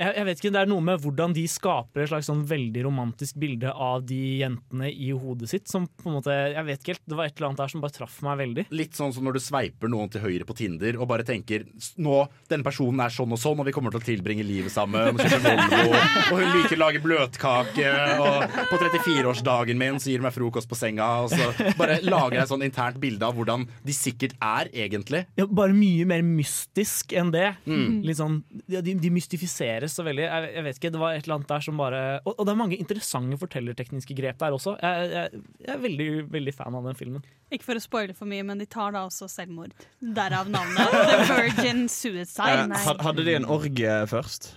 [0.00, 2.84] jeg, jeg vet ikke, Det er noe med hvordan de skaper et slags sånn veldig
[2.86, 5.68] romantisk bilde av de jentene i hodet sitt.
[5.70, 7.84] Som på en måte, jeg vet ikke helt, Det var et eller annet der som
[7.84, 8.66] bare traff meg veldig.
[8.80, 11.66] Litt sånn som når du sveiper noen til høyre på Tinder og bare tenker
[12.00, 12.16] nå,
[12.50, 15.12] denne personen er sånn og sånn, og vi kommer til å tilbringe livet sammen.
[15.12, 16.00] Og, Volvo,
[16.30, 20.70] og hun liker å lage bløtkake, og på 34-årsdagen min så gir hun meg frokost
[20.70, 21.08] på senga.
[21.24, 25.24] Og så bare lager jeg et sånn internt bilde av hvordan de sikkert er egentlig.
[25.38, 27.52] Ja, bare mye mer mystisk enn det.
[27.68, 28.00] Mm.
[28.06, 28.40] Litt sånn,
[28.70, 30.24] ja, de, de mystifiseres så veldig.
[30.26, 32.52] Jeg, jeg vet ikke, Det var et eller annet der som bare Og, og det
[32.52, 34.76] er mange interessante fortellertekniske grep der også.
[34.82, 37.26] Jeg, jeg, jeg er veldig, veldig fan av den filmen.
[37.50, 39.74] Ikke for å spoile for mye, men de tar da også selvmord.
[40.00, 40.96] Derav navnet.
[41.10, 42.70] The Virgin Suicide.
[42.70, 44.52] Eh, hadde de en orgie først?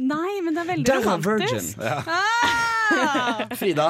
[0.00, 1.74] Nei, men det er veldig Della romantisk.
[1.76, 1.90] Virgin.
[1.90, 1.98] Ja.
[2.06, 3.42] Ah!
[3.60, 3.88] Frida?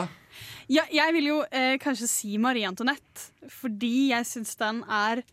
[0.70, 5.24] Ja, jeg vil jo eh, kanskje si Marie Antoinette, fordi jeg syns den er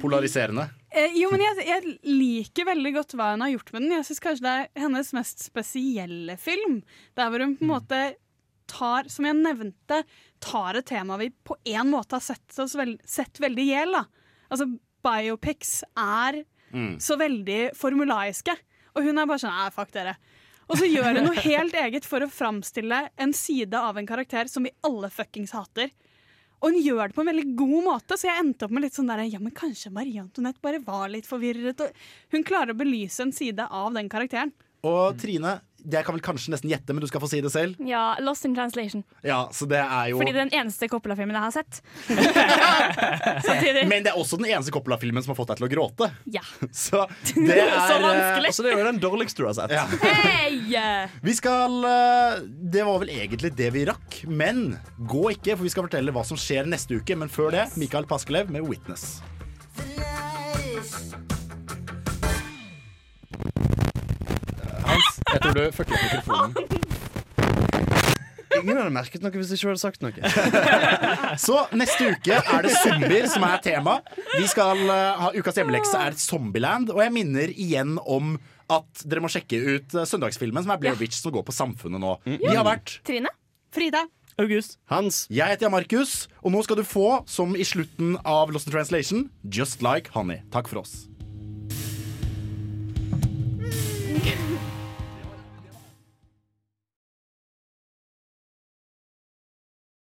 [0.00, 0.70] Polariserende.
[0.94, 3.94] Eh, Jo, men jeg, jeg liker veldig godt hva hun har gjort med den.
[3.98, 6.80] Jeg syns kanskje det er hennes mest spesielle film.
[7.18, 8.00] Der hvor hun på en måte
[8.72, 10.02] tar, som jeg nevnte,
[10.40, 13.98] tar et tema vi på en måte har sett, oss veld, sett veldig i hjel.
[14.52, 14.68] Altså,
[15.04, 16.94] biopics er Mm.
[17.04, 18.54] så veldig formulaiske.
[18.96, 20.14] Og hun er bare sånn Nei, fuck dere.
[20.70, 24.48] Og så gjør hun noe helt eget for å framstille en side av en karakter
[24.48, 25.90] som vi alle fuckings hater.
[26.62, 28.94] Og hun gjør det på en veldig god måte, så jeg endte opp med litt
[28.94, 31.82] sånn der Ja, men kanskje Marie Antoinette bare var litt forvirret.
[32.30, 34.54] Hun klarer å belyse en side av den karakteren.
[34.86, 35.56] Og Trine,
[35.90, 37.78] jeg kan vel kanskje nesten gjette, men du skal få si det selv.
[37.86, 39.02] Ja, Lost in Translation.
[39.26, 41.80] Ja, så det er jo Fordi det er den eneste Coppola-filmen jeg har sett.
[43.90, 46.10] Men det er også den eneste Coppola-filmen som har fått deg til å gråte.
[46.34, 46.44] Ja.
[46.84, 47.04] Så
[47.34, 48.52] det er Så vanskelig.
[48.52, 49.74] Altså, det er jo den dårligste du har sett.
[49.74, 49.86] Ja.
[50.22, 50.60] Hey!
[51.22, 52.40] Vi skal eh,
[52.72, 54.22] Det var vel egentlig det vi rakk.
[54.30, 57.18] Men gå ikke, for vi skal fortelle hva som skjer neste uke.
[57.18, 59.20] Men før det, Mikael Paskelev med 'Witness'.
[65.32, 66.52] Jeg tror du fucker opp mikrofonen.
[68.52, 70.12] Ingen hadde merket noe hvis jeg ikke hadde sagt noe.
[71.46, 73.98] Så neste uke er det zombier som er tema.
[74.36, 76.92] Vi skal eh, ha Ukas hjemmelekse er Zombieland.
[76.92, 78.36] Og jeg minner igjen om
[78.72, 82.02] at dere må sjekke ut eh, søndagsfilmen som er Blair Witch som går på Samfunnet
[82.02, 82.16] nå.
[82.28, 83.32] Vi har vært Trine?
[83.72, 84.04] Frida?
[84.40, 84.78] August.
[84.88, 85.26] Hans.
[85.32, 89.26] Jeg heter Markus, og nå skal du få, som i slutten av Lost in Translation,
[89.44, 90.40] Just Like Honey.
[90.54, 91.02] Takk for oss.